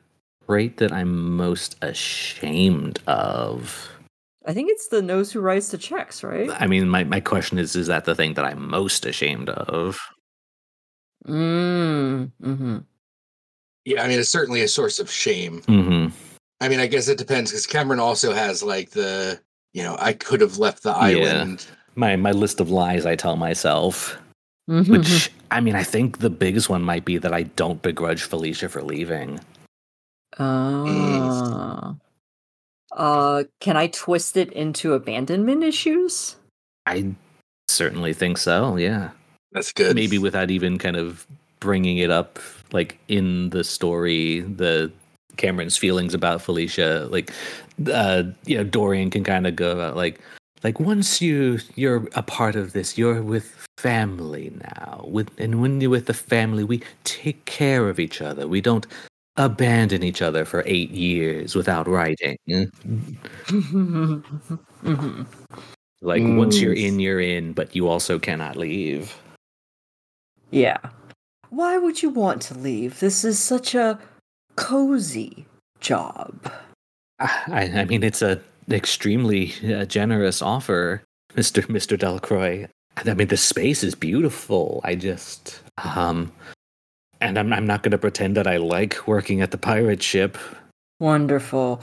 trait 0.47 0.77
that 0.77 0.91
I'm 0.91 1.35
most 1.35 1.75
ashamed 1.81 2.99
of. 3.07 3.89
I 4.45 4.53
think 4.53 4.71
it's 4.71 4.87
the 4.87 5.01
knows 5.01 5.31
who 5.31 5.41
writes 5.41 5.69
the 5.69 5.77
checks, 5.77 6.23
right? 6.23 6.49
I 6.59 6.67
mean, 6.67 6.87
my, 6.87 7.03
my 7.03 7.19
question 7.19 7.57
is, 7.57 7.75
is 7.75 7.87
that 7.87 8.05
the 8.05 8.15
thing 8.15 8.35
that 8.35 8.45
I'm 8.45 8.69
most 8.69 9.05
ashamed 9.05 9.49
of? 9.49 9.99
Mm, 11.27 12.31
hmm 12.41 12.77
Yeah, 13.83 14.03
I 14.03 14.07
mean, 14.07 14.19
it's 14.19 14.29
certainly 14.29 14.61
a 14.61 14.67
source 14.69 14.99
of 14.99 15.11
shame. 15.11 15.61
Mm-hmm. 15.63 16.15
I 16.61 16.69
mean, 16.69 16.79
I 16.79 16.87
guess 16.87 17.09
it 17.09 17.17
depends 17.17 17.51
because 17.51 17.67
Cameron 17.67 17.99
also 17.99 18.33
has 18.33 18.63
like 18.63 18.91
the, 18.91 19.39
you 19.73 19.83
know, 19.83 19.97
I 19.99 20.13
could 20.13 20.39
have 20.41 20.57
left 20.57 20.83
the 20.83 20.91
island. 20.91 21.65
Yeah. 21.67 21.75
My 21.95 22.15
my 22.15 22.31
list 22.31 22.61
of 22.61 22.69
lies 22.69 23.05
I 23.05 23.15
tell 23.15 23.35
myself. 23.35 24.17
Mm-hmm. 24.69 24.91
Which 24.91 25.31
I 25.49 25.61
mean, 25.61 25.75
I 25.75 25.83
think 25.83 26.19
the 26.19 26.29
biggest 26.29 26.69
one 26.69 26.81
might 26.81 27.05
be 27.05 27.17
that 27.17 27.33
I 27.33 27.43
don't 27.43 27.81
begrudge 27.81 28.23
Felicia 28.23 28.67
for 28.67 28.81
leaving. 28.81 29.39
Uh, 30.37 31.93
uh, 32.91 33.43
can 33.61 33.77
I 33.77 33.87
twist 33.87 34.35
it 34.35 34.51
into 34.51 34.93
abandonment 34.93 35.63
issues? 35.63 36.35
I 36.85 37.15
certainly 37.69 38.13
think 38.13 38.37
so. 38.37 38.75
Yeah, 38.75 39.11
that's 39.51 39.71
good. 39.71 39.95
Maybe 39.95 40.17
without 40.17 40.51
even 40.51 40.77
kind 40.77 40.97
of 40.97 41.25
bringing 41.59 41.97
it 41.97 42.11
up, 42.11 42.39
like 42.71 42.99
in 43.07 43.49
the 43.51 43.63
story, 43.63 44.41
the 44.41 44.91
Cameron's 45.37 45.77
feelings 45.77 46.13
about 46.13 46.41
Felicia, 46.41 47.07
like, 47.09 47.31
uh, 47.91 48.23
you 48.45 48.57
know, 48.57 48.63
Dorian 48.63 49.09
can 49.09 49.23
kind 49.23 49.47
of 49.47 49.55
go 49.55 49.71
about 49.71 49.95
like, 49.95 50.19
like 50.63 50.79
once 50.79 51.21
you 51.21 51.59
you're 51.75 52.07
a 52.15 52.23
part 52.23 52.55
of 52.55 52.73
this, 52.73 52.97
you're 52.97 53.21
with 53.21 53.67
family 53.77 54.51
now. 54.61 55.05
With 55.07 55.29
and 55.39 55.61
when 55.61 55.79
you're 55.81 55.89
with 55.89 56.07
the 56.07 56.13
family, 56.13 56.63
we 56.63 56.81
take 57.03 57.45
care 57.45 57.89
of 57.89 57.99
each 57.99 58.21
other. 58.21 58.47
We 58.47 58.61
don't 58.61 58.87
abandon 59.37 60.03
each 60.03 60.21
other 60.21 60.45
for 60.45 60.63
eight 60.65 60.89
years 60.91 61.55
without 61.55 61.87
writing. 61.87 62.37
like 66.01 66.23
once 66.23 66.59
you're 66.59 66.75
mm. 66.75 66.87
in, 66.87 66.99
you're 66.99 67.21
in, 67.21 67.53
but 67.53 67.75
you 67.75 67.87
also 67.87 68.17
cannot 68.17 68.57
leave. 68.57 69.15
Yeah. 70.51 70.77
Why 71.49 71.77
would 71.77 72.01
you 72.01 72.09
want 72.09 72.41
to 72.43 72.55
leave? 72.55 72.99
This 72.99 73.23
is 73.23 73.39
such 73.39 73.75
a 73.75 73.99
cozy 74.55 75.45
job. 75.79 76.51
I, 77.19 77.71
I 77.73 77.85
mean, 77.85 78.03
it's 78.03 78.21
a 78.21 78.41
extremely 78.75 79.53
uh, 79.73 79.85
generous 79.85 80.41
offer, 80.41 81.03
Mister 81.35 81.63
Mister 81.69 81.97
Delacroix. 81.97 82.67
I 83.05 83.13
mean, 83.13 83.27
the 83.27 83.37
space 83.37 83.83
is 83.83 83.93
beautiful. 83.93 84.81
I 84.83 84.95
just, 84.95 85.61
um, 85.77 86.31
and 87.21 87.37
I'm 87.37 87.53
I'm 87.53 87.67
not 87.67 87.83
going 87.83 87.91
to 87.91 87.97
pretend 87.97 88.35
that 88.37 88.47
I 88.47 88.57
like 88.57 89.07
working 89.07 89.41
at 89.41 89.51
the 89.51 89.57
pirate 89.57 90.01
ship. 90.01 90.37
Wonderful. 90.99 91.79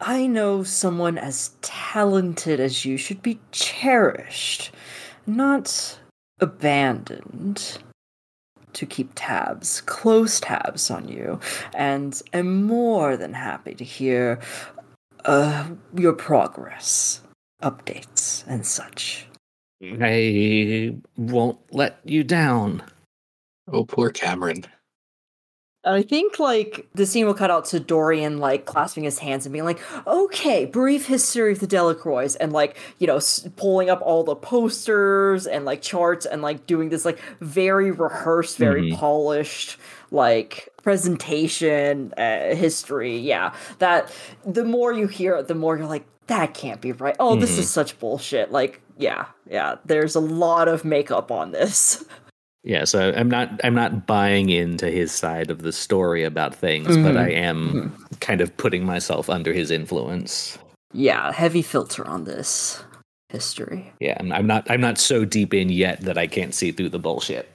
I 0.00 0.26
know 0.26 0.64
someone 0.64 1.18
as 1.18 1.50
talented 1.62 2.58
as 2.58 2.84
you 2.84 2.96
should 2.96 3.22
be 3.22 3.38
cherished, 3.52 4.72
not 5.26 6.00
abandoned. 6.40 7.78
To 8.72 8.84
keep 8.84 9.12
tabs, 9.14 9.80
close 9.80 10.38
tabs 10.38 10.90
on 10.90 11.08
you, 11.08 11.40
and 11.74 12.20
am 12.34 12.64
more 12.64 13.16
than 13.16 13.32
happy 13.32 13.74
to 13.74 13.84
hear 13.84 14.38
uh, 15.26 15.68
your 15.94 16.12
progress, 16.12 17.20
updates, 17.62 18.44
and 18.46 18.66
such. 18.66 19.26
I 19.82 20.96
won't 21.16 21.58
let 21.70 21.98
you 22.04 22.24
down. 22.24 22.82
Oh, 23.70 23.84
poor 23.84 24.10
Cameron. 24.10 24.64
I 25.84 26.02
think 26.02 26.40
like 26.40 26.88
the 26.94 27.06
scene 27.06 27.26
will 27.26 27.34
cut 27.34 27.50
out 27.50 27.64
to 27.66 27.78
Dorian 27.78 28.38
like 28.38 28.64
clasping 28.64 29.04
his 29.04 29.20
hands 29.20 29.46
and 29.46 29.52
being 29.52 29.64
like, 29.64 29.78
"Okay, 30.04 30.64
brief 30.64 31.06
history 31.06 31.52
of 31.52 31.60
the 31.60 31.66
Delacroix," 31.68 32.34
and 32.40 32.52
like 32.52 32.76
you 32.98 33.06
know 33.06 33.16
s- 33.18 33.46
pulling 33.56 33.88
up 33.88 34.00
all 34.02 34.24
the 34.24 34.34
posters 34.34 35.46
and 35.46 35.64
like 35.64 35.82
charts 35.82 36.26
and 36.26 36.42
like 36.42 36.66
doing 36.66 36.88
this 36.88 37.04
like 37.04 37.20
very 37.40 37.92
rehearsed, 37.92 38.56
very 38.56 38.90
Mhm. 38.90 38.96
polished 38.96 39.78
like 40.10 40.68
presentation 40.86 42.12
uh, 42.16 42.54
history. 42.54 43.18
Yeah, 43.18 43.54
that 43.78 44.10
the 44.44 44.64
more 44.64 44.92
you 44.92 45.06
hear 45.08 45.36
it, 45.36 45.48
the 45.48 45.54
more 45.54 45.76
you're 45.76 45.86
like, 45.86 46.06
"That 46.28 46.54
can't 46.54 46.80
be 46.80 46.92
right." 46.92 47.16
Oh, 47.18 47.36
this 47.36 47.58
is 47.58 47.68
such 47.68 47.98
bullshit. 47.98 48.52
Like, 48.52 48.80
yeah, 48.98 49.26
yeah. 49.50 49.76
There's 49.84 50.14
a 50.14 50.20
lot 50.20 50.68
of 50.68 50.84
makeup 50.84 51.30
on 51.30 51.52
this. 51.52 52.04
Yeah, 52.68 52.82
so 52.82 53.12
I'm 53.16 53.30
not 53.30 53.60
I'm 53.62 53.74
not 53.76 54.08
buying 54.08 54.50
into 54.50 54.90
his 54.90 55.12
side 55.12 55.52
of 55.52 55.62
the 55.62 55.70
story 55.70 56.24
about 56.24 56.52
things, 56.52 56.96
but 56.96 57.14
Mhm. 57.14 57.16
I 57.16 57.30
am 57.30 57.96
kind 58.18 58.40
of 58.40 58.56
putting 58.56 58.84
myself 58.84 59.30
under 59.30 59.52
his 59.52 59.70
influence. 59.70 60.58
yeah, 60.92 61.30
heavy 61.30 61.62
filter 61.62 62.04
on 62.04 62.24
this 62.24 62.82
history. 63.28 63.92
Yeah, 64.00 64.16
I'm, 64.18 64.32
I'm 64.32 64.48
not 64.48 64.68
I'm 64.68 64.80
not 64.80 64.98
so 64.98 65.24
deep 65.24 65.54
in 65.54 65.68
yet 65.68 66.00
that 66.00 66.18
I 66.18 66.26
can't 66.26 66.52
see 66.52 66.72
through 66.72 66.88
the 66.88 66.98
bullshit. 66.98 67.48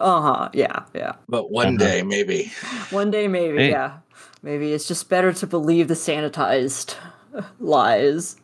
Uh 0.00 0.20
huh. 0.20 0.48
Yeah. 0.54 0.84
Yeah. 0.94 1.12
But 1.28 1.50
one 1.50 1.76
Uh-huh. 1.76 1.76
day, 1.76 2.02
maybe. 2.02 2.50
One 2.90 3.10
day, 3.10 3.28
maybe. 3.28 3.58
Hey. 3.58 3.70
Yeah. 3.70 3.98
Maybe 4.42 4.72
it's 4.72 4.88
just 4.88 5.08
better 5.08 5.32
to 5.34 5.46
believe 5.46 5.88
the 5.88 5.94
sanitized 5.94 6.96
lies. 7.60 8.36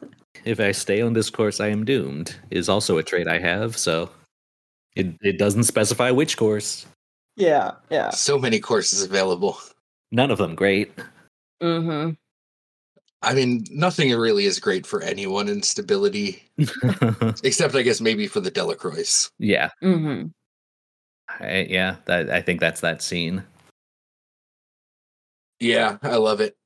If 0.44 0.60
I 0.60 0.72
stay 0.72 1.00
on 1.00 1.14
this 1.14 1.30
course, 1.30 1.58
I 1.60 1.68
am 1.68 1.84
doomed. 1.84 2.36
Is 2.50 2.68
also 2.68 2.98
a 2.98 3.02
trait 3.02 3.26
I 3.26 3.38
have. 3.38 3.76
So 3.76 4.10
it 4.94 5.06
it 5.22 5.38
doesn't 5.38 5.64
specify 5.64 6.10
which 6.10 6.36
course. 6.36 6.86
Yeah. 7.36 7.72
Yeah. 7.90 8.10
So 8.10 8.38
many 8.38 8.60
courses 8.60 9.02
available. 9.02 9.58
None 10.12 10.30
of 10.30 10.38
them 10.38 10.54
great. 10.54 10.92
Mm-hmm. 11.62 12.10
I 13.22 13.34
mean, 13.34 13.64
nothing 13.72 14.14
really 14.16 14.44
is 14.44 14.60
great 14.60 14.86
for 14.86 15.02
anyone 15.02 15.48
in 15.48 15.60
stability, 15.62 16.44
except 17.42 17.74
I 17.74 17.82
guess 17.82 18.00
maybe 18.00 18.28
for 18.28 18.38
the 18.40 18.50
Delacroix. 18.50 19.28
yeah, 19.40 19.70
Mm-hmm. 19.82 20.28
I, 21.40 21.66
yeah. 21.68 21.96
That, 22.06 22.30
I 22.30 22.42
think 22.42 22.60
that's 22.60 22.80
that 22.80 23.02
scene. 23.02 23.44
Yeah, 25.60 25.98
I 26.02 26.16
love 26.16 26.40
it. 26.40 26.56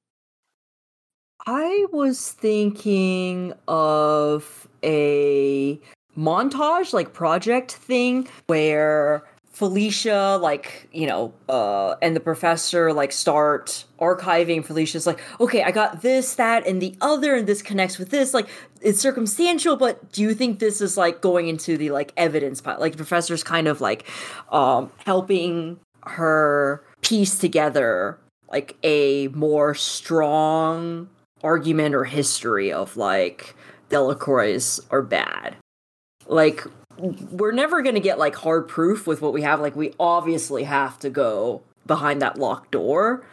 I 1.46 1.86
was 1.90 2.30
thinking 2.32 3.52
of 3.66 4.68
a 4.84 5.80
montage, 6.16 6.92
like 6.92 7.12
project 7.12 7.72
thing, 7.72 8.28
where 8.46 9.24
Felicia, 9.50 10.38
like, 10.40 10.88
you 10.92 11.06
know, 11.06 11.34
uh, 11.48 11.96
and 12.00 12.14
the 12.14 12.20
professor, 12.20 12.92
like, 12.92 13.12
start 13.12 13.84
archiving. 14.00 14.64
Felicia's 14.64 15.06
like, 15.06 15.20
okay, 15.40 15.62
I 15.62 15.70
got 15.70 16.02
this, 16.02 16.36
that, 16.36 16.66
and 16.66 16.80
the 16.80 16.94
other, 17.00 17.34
and 17.34 17.46
this 17.46 17.60
connects 17.60 17.98
with 17.98 18.10
this. 18.10 18.32
Like, 18.32 18.48
it's 18.82 19.00
circumstantial, 19.00 19.76
but 19.76 20.12
do 20.12 20.22
you 20.22 20.34
think 20.34 20.58
this 20.58 20.80
is, 20.80 20.96
like, 20.96 21.20
going 21.20 21.48
into 21.48 21.76
the, 21.76 21.90
like, 21.90 22.12
evidence 22.16 22.60
part? 22.60 22.80
Like, 22.80 22.92
the 22.92 22.98
professor's 22.98 23.42
kind 23.42 23.68
of, 23.68 23.80
like, 23.80 24.08
um, 24.50 24.90
helping 25.04 25.78
her 26.04 26.84
piece 27.00 27.38
together, 27.38 28.18
like, 28.48 28.76
a 28.82 29.28
more 29.28 29.74
strong 29.74 31.08
argument 31.42 31.94
or 31.94 32.04
history 32.04 32.72
of 32.72 32.96
like 32.96 33.54
Delacroix 33.88 34.80
are 34.90 35.02
bad. 35.02 35.56
Like 36.26 36.64
we're 36.98 37.52
never 37.52 37.82
gonna 37.82 38.00
get 38.00 38.18
like 38.18 38.36
hard 38.36 38.68
proof 38.68 39.06
with 39.06 39.20
what 39.20 39.32
we 39.32 39.42
have. 39.42 39.60
Like 39.60 39.76
we 39.76 39.94
obviously 39.98 40.64
have 40.64 40.98
to 41.00 41.10
go 41.10 41.62
behind 41.86 42.22
that 42.22 42.38
locked 42.38 42.70
door. 42.70 43.24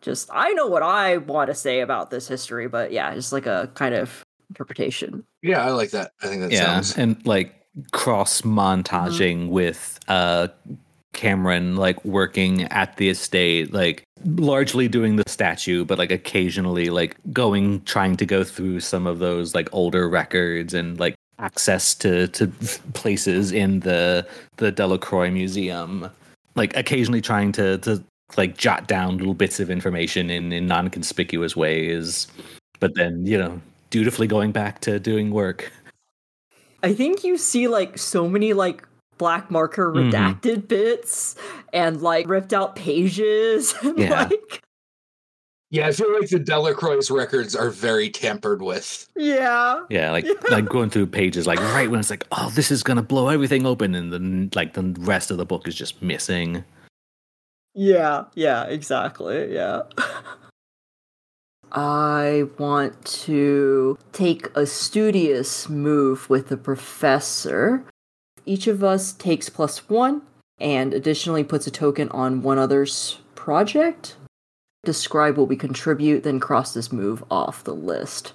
Just 0.00 0.30
I 0.32 0.52
know 0.52 0.66
what 0.66 0.82
I 0.82 1.16
want 1.16 1.48
to 1.48 1.54
say 1.54 1.80
about 1.80 2.10
this 2.10 2.28
history, 2.28 2.68
but 2.68 2.92
yeah, 2.92 3.14
just 3.14 3.32
like 3.32 3.46
a 3.46 3.70
kind 3.74 3.94
of 3.94 4.24
interpretation. 4.50 5.24
Yeah, 5.42 5.64
I 5.64 5.70
like 5.70 5.90
that. 5.90 6.12
I 6.22 6.26
think 6.26 6.42
that 6.42 6.52
yeah, 6.52 6.80
sounds. 6.80 6.96
and 6.96 7.26
like 7.26 7.54
cross 7.92 8.40
montaging 8.42 9.48
with 9.48 10.00
uh 10.08 10.48
Cameron 11.16 11.76
like 11.76 12.04
working 12.04 12.64
at 12.64 12.96
the 12.98 13.08
estate, 13.08 13.72
like 13.72 14.04
largely 14.24 14.86
doing 14.86 15.16
the 15.16 15.24
statue, 15.26 15.84
but 15.84 15.98
like 15.98 16.12
occasionally 16.12 16.90
like 16.90 17.16
going 17.32 17.82
trying 17.82 18.16
to 18.18 18.26
go 18.26 18.44
through 18.44 18.80
some 18.80 19.06
of 19.06 19.18
those 19.18 19.54
like 19.54 19.68
older 19.72 20.08
records 20.08 20.74
and 20.74 21.00
like 21.00 21.14
access 21.38 21.94
to 21.94 22.28
to 22.28 22.46
places 22.92 23.50
in 23.50 23.80
the 23.80 24.26
the 24.58 24.70
Delacroix 24.70 25.30
Museum. 25.30 26.08
Like 26.54 26.76
occasionally 26.76 27.22
trying 27.22 27.50
to 27.52 27.78
to 27.78 28.04
like 28.36 28.56
jot 28.58 28.86
down 28.86 29.16
little 29.16 29.34
bits 29.34 29.58
of 29.58 29.70
information 29.70 30.30
in 30.30 30.52
in 30.52 30.66
non-conspicuous 30.66 31.56
ways, 31.56 32.26
but 32.78 32.94
then 32.94 33.24
you 33.24 33.38
know 33.38 33.60
dutifully 33.90 34.26
going 34.26 34.52
back 34.52 34.80
to 34.82 34.98
doing 34.98 35.30
work. 35.30 35.72
I 36.82 36.92
think 36.94 37.24
you 37.24 37.36
see 37.38 37.68
like 37.68 37.98
so 37.98 38.28
many 38.28 38.52
like 38.52 38.86
black 39.18 39.50
marker 39.50 39.90
Mhm. 39.92 40.10
redacted 40.12 40.68
bits 40.68 41.34
and 41.72 42.02
like 42.02 42.28
ripped 42.28 42.52
out 42.52 42.76
pages 42.76 43.74
and 43.82 43.98
Yeah. 43.98 44.24
like 44.24 44.62
Yeah, 45.70 45.88
I 45.88 45.92
feel 45.92 46.12
like 46.18 46.28
the 46.28 46.38
Delacroix 46.38 47.00
records 47.10 47.56
are 47.56 47.70
very 47.70 48.08
tampered 48.08 48.62
with. 48.62 49.08
yeah. 49.16 49.80
Yeah, 49.90 50.12
like 50.12 50.24
Yeah. 50.26 50.34
like 50.50 50.68
going 50.68 50.90
through 50.90 51.06
pages, 51.08 51.46
like 51.46 51.58
right 51.60 51.90
when 51.90 51.98
it's 51.98 52.10
like, 52.10 52.24
oh, 52.30 52.50
this 52.54 52.70
is 52.70 52.82
gonna 52.82 53.02
blow 53.02 53.28
everything 53.28 53.66
open, 53.66 53.94
and 53.94 54.12
then 54.12 54.50
like 54.54 54.74
the 54.74 54.94
rest 55.00 55.30
of 55.30 55.38
the 55.38 55.46
book 55.46 55.66
is 55.66 55.74
just 55.74 56.00
missing. 56.02 56.62
Yeah, 57.74 58.24
yeah, 58.34 58.64
exactly. 58.64 59.52
Yeah. 59.52 59.82
I 61.76 62.44
want 62.56 63.04
to 63.04 63.98
take 64.12 64.48
a 64.56 64.64
studious 64.64 65.68
move 65.68 66.30
with 66.30 66.48
the 66.48 66.56
professor. 66.56 67.84
Each 68.46 68.66
of 68.66 68.82
us 68.82 69.12
takes 69.12 69.50
plus 69.50 69.86
one 69.90 70.22
and 70.58 70.94
additionally 70.94 71.44
puts 71.44 71.66
a 71.66 71.70
token 71.70 72.08
on 72.08 72.40
one 72.40 72.56
other's 72.56 73.18
project. 73.34 74.16
Describe 74.84 75.36
what 75.36 75.48
we 75.48 75.56
contribute, 75.56 76.22
then 76.22 76.40
cross 76.40 76.72
this 76.72 76.90
move 76.90 77.22
off 77.30 77.62
the 77.62 77.74
list. 77.74 78.32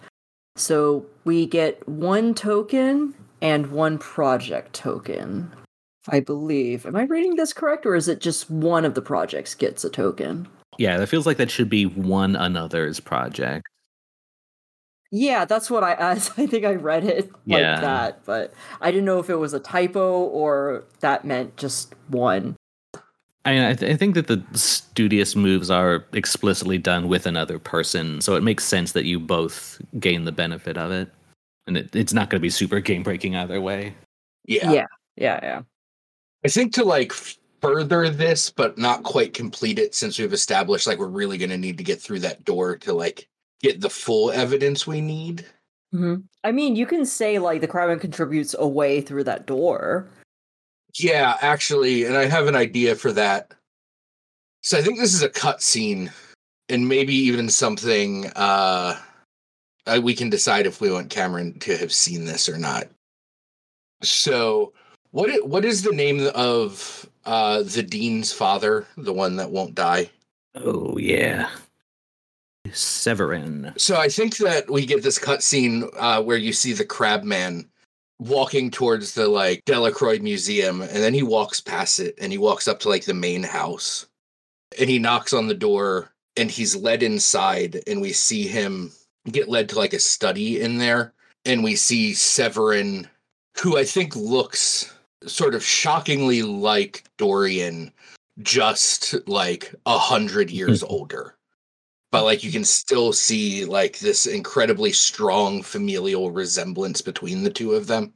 So 0.56 1.08
we 1.23 1.47
get 1.47 1.88
one 1.89 2.36
token 2.36 3.15
and 3.41 3.71
one 3.71 3.97
project 3.97 4.73
token. 4.73 5.51
I 6.08 6.19
believe. 6.19 6.86
Am 6.86 6.95
I 6.95 7.04
reading 7.04 7.38
this 7.38 7.54
correct, 7.54 7.88
or 7.88 7.95
is 7.95 8.08
it 8.08 8.19
just 8.19 8.51
one 8.51 8.86
of 8.86 8.93
the 8.93 9.01
projects 9.01 9.56
gets 9.56 9.84
a 9.84 9.89
token? 9.89 10.47
Yeah, 10.77 10.97
that 10.97 11.07
feels 11.07 11.25
like 11.25 11.38
that 11.38 11.51
should 11.51 11.69
be 11.69 11.86
one 11.86 12.36
another's 12.36 12.99
project. 12.99 13.67
Yeah, 15.12 15.45
that's 15.45 15.69
what 15.69 15.84
I 15.84 15.95
I 16.12 16.15
think 16.15 16.65
I 16.65 16.75
read 16.75 17.03
it 17.03 17.29
like 17.45 17.62
Yeah. 17.62 17.81
that, 17.81 18.25
but 18.25 18.53
I 18.79 18.91
didn't 18.91 19.05
know 19.05 19.19
if 19.19 19.29
it 19.29 19.36
was 19.36 19.53
a 19.53 19.60
typo 19.60 20.21
or 20.23 20.86
that 21.01 21.25
meant 21.25 21.57
just 21.57 21.93
one. 22.07 22.55
I 23.43 23.53
mean, 23.53 23.63
I, 23.63 23.73
th- 23.73 23.91
I 23.91 23.97
think 23.97 24.13
that 24.13 24.27
the 24.27 24.43
studious 24.53 25.36
moves 25.36 25.71
are 25.71 26.05
explicitly 26.13 26.77
done 26.77 27.07
with 27.07 27.25
another 27.25 27.57
person, 27.57 28.21
so 28.21 28.36
it 28.36 28.43
makes 28.43 28.63
sense 28.63 28.91
that 28.91 29.05
you 29.05 29.19
both 29.19 29.81
gain 29.99 30.25
the 30.25 30.31
benefit 30.31 30.77
of 30.77 30.91
it, 30.91 31.10
and 31.65 31.75
it, 31.75 31.95
it's 31.95 32.13
not 32.13 32.29
going 32.29 32.39
to 32.39 32.41
be 32.41 32.51
super 32.51 32.79
game 32.79 33.01
breaking 33.01 33.36
either 33.36 33.60
way. 33.60 33.95
Yeah. 34.45 34.71
Yeah, 34.71 34.86
yeah, 35.15 35.39
yeah. 35.41 35.62
I 36.45 36.49
think 36.49 36.71
to 36.73 36.84
like 36.84 37.13
further 37.62 38.10
this, 38.10 38.50
but 38.50 38.78
not 38.78 39.04
quite 39.04 39.34
complete 39.34 39.80
it, 39.80 39.95
since 39.95 40.17
we've 40.17 40.34
established 40.34 40.88
like 40.88 41.00
we're 41.00 41.08
really 41.08 41.38
going 41.38 41.50
to 41.50 41.58
need 41.58 41.78
to 41.78 41.84
get 41.84 42.02
through 42.02 42.19
that 42.19 42.43
door 42.43 42.78
to 42.78 42.93
like 42.93 43.28
get 43.62 43.82
the 43.82 43.89
full 43.89 44.32
evidence 44.32 44.88
we 44.88 45.02
need. 45.02 45.45
hmm 45.91 46.15
I 46.43 46.52
mean, 46.52 46.76
you 46.76 46.86
can 46.86 47.06
say 47.06 47.39
like 47.39 47.62
the 47.62 47.67
crowd 47.67 48.00
contributes 48.02 48.56
away 48.58 49.02
through 49.02 49.26
that 49.26 49.45
door. 49.45 50.10
Yeah, 50.95 51.38
actually, 51.41 52.06
and 52.06 52.17
I 52.17 52.26
have 52.26 52.47
an 52.47 52.56
idea 52.56 52.95
for 52.95 53.12
that. 53.13 53.54
So 54.63 54.78
I 54.78 54.82
think 54.82 55.00
this 55.00 55.13
is 55.13 55.24
a 55.24 55.30
cut 55.30 55.62
scene, 55.62 56.12
and 56.69 56.88
maybe 56.88 57.13
even 57.13 57.50
something 57.50 58.28
uh 58.36 59.00
we 60.02 60.13
can 60.13 60.30
decide 60.30 60.65
if 60.65 60.80
we 60.80 60.91
want 60.91 61.10
Cameron 61.10 61.60
to 61.60 61.76
have 61.78 61.91
seen 61.91 62.26
this 62.26 62.47
or 62.47 62.58
not. 62.58 62.88
So, 64.04 64.74
what 65.12 65.47
what 65.47 65.65
is 65.65 65.84
the 65.84 65.91
name 65.91 66.30
of 66.34 67.10
uh, 67.25 67.63
the 67.63 67.84
dean's 67.84 68.31
father, 68.31 68.86
the 68.97 69.13
one 69.13 69.36
that 69.38 69.51
won't 69.51 69.75
die? 69.75 70.10
Oh 70.55 70.97
yeah. 70.97 71.49
Severin. 72.71 73.73
So 73.77 73.97
I 73.97 74.07
think 74.07 74.38
that 74.38 74.69
we 74.69 74.86
get 74.86 75.03
this 75.03 75.19
cutscene 75.19 75.89
uh, 75.97 76.21
where 76.21 76.38
you 76.38 76.53
see 76.53 76.73
the 76.73 76.86
Crabman 76.86 77.67
walking 78.19 78.69
towards 78.69 79.13
the 79.13 79.27
like 79.27 79.65
Delacroix 79.65 80.19
Museum, 80.19 80.81
and 80.81 80.89
then 80.91 81.13
he 81.13 81.23
walks 81.23 81.60
past 81.60 81.99
it, 81.99 82.15
and 82.21 82.31
he 82.31 82.38
walks 82.38 82.67
up 82.67 82.79
to 82.81 82.89
like 82.89 83.05
the 83.05 83.13
main 83.13 83.43
house, 83.43 84.05
and 84.79 84.89
he 84.89 84.99
knocks 84.99 85.34
on 85.34 85.47
the 85.47 85.55
door, 85.55 86.12
and 86.38 86.51
he's 86.51 86.75
led 86.75 87.03
inside, 87.03 87.81
and 87.88 87.99
we 87.99 88.13
see 88.13 88.47
him 88.47 88.91
get 89.31 89.49
led 89.49 89.69
to 89.69 89.77
like 89.77 89.93
a 89.93 89.99
study 89.99 90.62
in 90.62 90.77
there, 90.77 91.13
and 91.45 91.63
we 91.63 91.75
see 91.75 92.13
Severin, 92.13 93.07
who 93.62 93.77
I 93.77 93.84
think 93.84 94.15
looks 94.15 94.93
sort 95.25 95.55
of 95.55 95.63
shockingly 95.63 96.41
like 96.43 97.03
Dorian, 97.17 97.91
just 98.41 99.15
like 99.27 99.73
a 99.86 99.97
hundred 99.97 100.49
years 100.49 100.84
older. 100.84 101.36
But 102.12 102.25
like 102.25 102.43
you 102.43 102.51
can 102.51 102.65
still 102.65 103.13
see 103.13 103.65
like 103.65 103.99
this 103.99 104.25
incredibly 104.25 104.91
strong 104.91 105.63
familial 105.63 106.31
resemblance 106.31 107.01
between 107.01 107.43
the 107.43 107.49
two 107.49 107.73
of 107.73 107.88
them. 107.88 108.13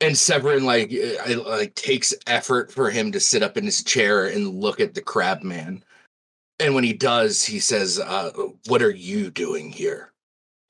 And 0.00 0.16
severin 0.16 0.64
like 0.64 0.92
uh, 0.92 1.22
I- 1.30 1.34
like 1.34 1.74
takes 1.74 2.14
effort 2.26 2.72
for 2.72 2.90
him 2.90 3.12
to 3.12 3.20
sit 3.20 3.42
up 3.42 3.56
in 3.56 3.64
his 3.64 3.82
chair 3.82 4.26
and 4.26 4.60
look 4.60 4.80
at 4.80 4.94
the 4.94 5.02
crab 5.02 5.42
man. 5.42 5.84
And 6.60 6.74
when 6.74 6.84
he 6.84 6.92
does 6.92 7.42
he 7.42 7.58
says 7.58 7.98
uh, 7.98 8.30
what 8.66 8.82
are 8.82 8.90
you 8.90 9.30
doing 9.30 9.70
here? 9.70 10.12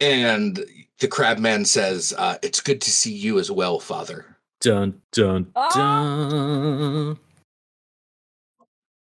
And 0.01 0.64
the 0.99 1.09
crab 1.09 1.38
man 1.38 1.64
says 1.64 2.14
uh, 2.16 2.38
it's 2.42 2.61
good 2.61 2.81
to 2.83 2.90
see 2.90 3.12
you 3.12 3.38
as 3.38 3.51
well 3.51 3.79
father 3.81 4.32
Dun 4.62 5.01
dun 5.11 5.51
Ah! 5.57 5.68
dun. 5.75 7.18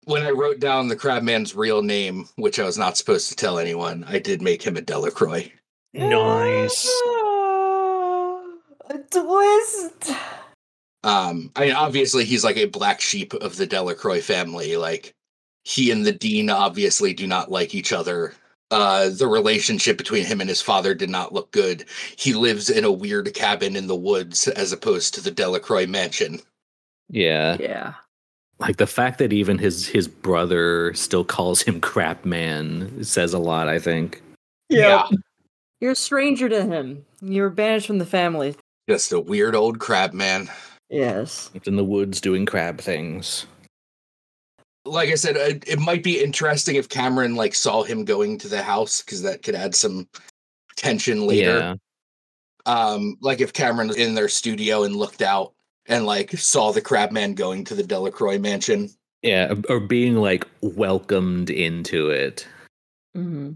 when 0.05 0.23
i 0.23 0.31
wrote 0.31 0.59
down 0.59 0.87
the 0.87 0.95
crabman's 0.95 1.55
real 1.55 1.83
name 1.83 2.27
which 2.35 2.59
i 2.59 2.65
was 2.65 2.79
not 2.79 2.97
supposed 2.97 3.29
to 3.29 3.35
tell 3.35 3.59
anyone 3.59 4.03
i 4.07 4.17
did 4.17 4.41
make 4.41 4.63
him 4.63 4.75
a 4.75 4.81
delacroix 4.81 5.51
Nice. 5.93 6.85
a 8.89 8.97
twist. 9.11 10.11
Um, 11.03 11.51
I 11.55 11.65
mean, 11.65 11.73
obviously 11.75 12.23
he's 12.23 12.43
like 12.45 12.55
a 12.55 12.65
black 12.65 13.01
sheep 13.01 13.33
of 13.33 13.57
the 13.57 13.67
Delacroix 13.67 14.21
family. 14.21 14.77
Like 14.77 15.13
he 15.65 15.91
and 15.91 16.05
the 16.05 16.13
dean 16.13 16.49
obviously 16.49 17.13
do 17.13 17.27
not 17.27 17.51
like 17.51 17.75
each 17.75 17.91
other. 17.91 18.33
Uh, 18.71 19.09
the 19.09 19.27
relationship 19.27 19.97
between 19.97 20.25
him 20.25 20.39
and 20.39 20.49
his 20.49 20.61
father 20.61 20.93
did 20.95 21.09
not 21.09 21.33
look 21.33 21.51
good. 21.51 21.85
He 22.15 22.33
lives 22.33 22.69
in 22.69 22.85
a 22.85 22.91
weird 22.91 23.33
cabin 23.33 23.75
in 23.75 23.87
the 23.87 23.95
woods 23.95 24.47
as 24.47 24.71
opposed 24.71 25.13
to 25.13 25.21
the 25.21 25.29
Delacroix 25.31 25.85
mansion. 25.85 26.39
Yeah. 27.09 27.57
Yeah. 27.59 27.93
Like 28.59 28.77
the 28.77 28.87
fact 28.87 29.17
that 29.19 29.33
even 29.33 29.57
his 29.57 29.87
his 29.87 30.07
brother 30.07 30.93
still 30.93 31.25
calls 31.25 31.61
him 31.61 31.81
crap 31.81 32.23
man 32.25 33.03
says 33.03 33.33
a 33.33 33.39
lot, 33.39 33.67
I 33.67 33.77
think. 33.79 34.21
Yeah. 34.69 35.07
You're 35.81 35.91
a 35.91 35.95
stranger 35.95 36.47
to 36.47 36.63
him. 36.63 37.03
You 37.21 37.41
were 37.41 37.49
banished 37.49 37.87
from 37.87 37.97
the 37.97 38.05
family. 38.05 38.55
just 38.87 39.11
a 39.11 39.19
weird 39.19 39.55
old 39.55 39.79
crab 39.79 40.13
man. 40.13 40.47
Yes. 40.89 41.49
It's 41.53 41.67
in 41.67 41.75
the 41.75 41.83
woods 41.83 42.21
doing 42.21 42.45
crab 42.45 42.79
things. 42.79 43.47
Like 44.85 45.09
I 45.09 45.15
said, 45.15 45.35
it, 45.37 45.63
it 45.67 45.79
might 45.79 46.03
be 46.03 46.23
interesting 46.23 46.75
if 46.75 46.89
Cameron 46.89 47.35
like 47.35 47.53
saw 47.53 47.83
him 47.83 48.03
going 48.05 48.37
to 48.39 48.47
the 48.47 48.63
house 48.63 49.01
because 49.01 49.21
that 49.21 49.43
could 49.43 49.55
add 49.55 49.75
some 49.75 50.07
tension 50.75 51.27
later. 51.27 51.57
Yeah. 51.59 51.75
um 52.65 53.17
like 53.21 53.41
if 53.41 53.53
cameron 53.53 53.87
was 53.89 53.97
in 53.97 54.15
their 54.15 54.29
studio 54.29 54.83
and 54.83 54.95
looked 54.95 55.21
out 55.21 55.53
and 55.87 56.05
like 56.05 56.31
saw 56.31 56.71
the 56.71 56.81
crabman 56.81 57.33
going 57.35 57.63
to 57.65 57.75
the 57.75 57.83
delacroix 57.83 58.37
mansion 58.39 58.89
Yeah. 59.21 59.53
Or 59.69 59.79
being 59.79 60.15
like 60.15 60.47
welcomed 60.61 61.49
into 61.49 62.09
it. 62.09 62.47
hmm 63.13 63.51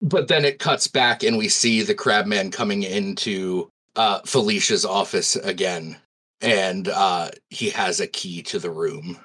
but 0.00 0.28
then 0.28 0.44
it 0.44 0.58
cuts 0.58 0.86
back 0.88 1.22
and 1.22 1.38
we 1.38 1.48
see 1.48 1.82
the 1.82 1.94
crabman 1.94 2.50
coming 2.50 2.82
into 2.82 3.70
uh 3.96 4.20
felicia's 4.24 4.84
office 4.84 5.36
again 5.36 5.96
and 6.40 6.88
uh 6.88 7.30
he 7.50 7.70
has 7.70 8.00
a 8.00 8.06
key 8.08 8.42
to 8.42 8.58
the 8.58 8.70
room. 8.70 9.18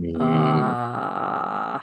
Uh, 0.00 1.80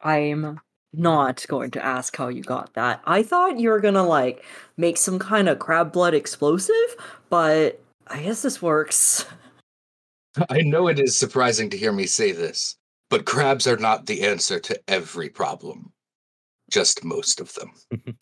I'm 0.00 0.60
not 0.92 1.44
going 1.48 1.70
to 1.72 1.84
ask 1.84 2.16
how 2.16 2.28
you 2.28 2.42
got 2.42 2.72
that. 2.74 3.02
I 3.04 3.22
thought 3.22 3.58
you 3.58 3.70
were 3.70 3.80
gonna 3.80 4.04
like 4.04 4.44
make 4.76 4.96
some 4.96 5.18
kind 5.18 5.48
of 5.48 5.58
crab 5.58 5.92
blood 5.92 6.14
explosive, 6.14 6.74
but 7.28 7.80
I 8.06 8.22
guess 8.22 8.42
this 8.42 8.62
works. 8.62 9.26
i 10.50 10.60
know 10.60 10.88
it 10.88 10.98
is 10.98 11.16
surprising 11.16 11.70
to 11.70 11.76
hear 11.76 11.92
me 11.92 12.06
say 12.06 12.32
this 12.32 12.76
but 13.10 13.24
crabs 13.24 13.66
are 13.66 13.76
not 13.76 14.06
the 14.06 14.22
answer 14.22 14.60
to 14.60 14.78
every 14.88 15.28
problem 15.28 15.92
just 16.70 17.04
most 17.04 17.40
of 17.40 17.52
them 17.54 17.72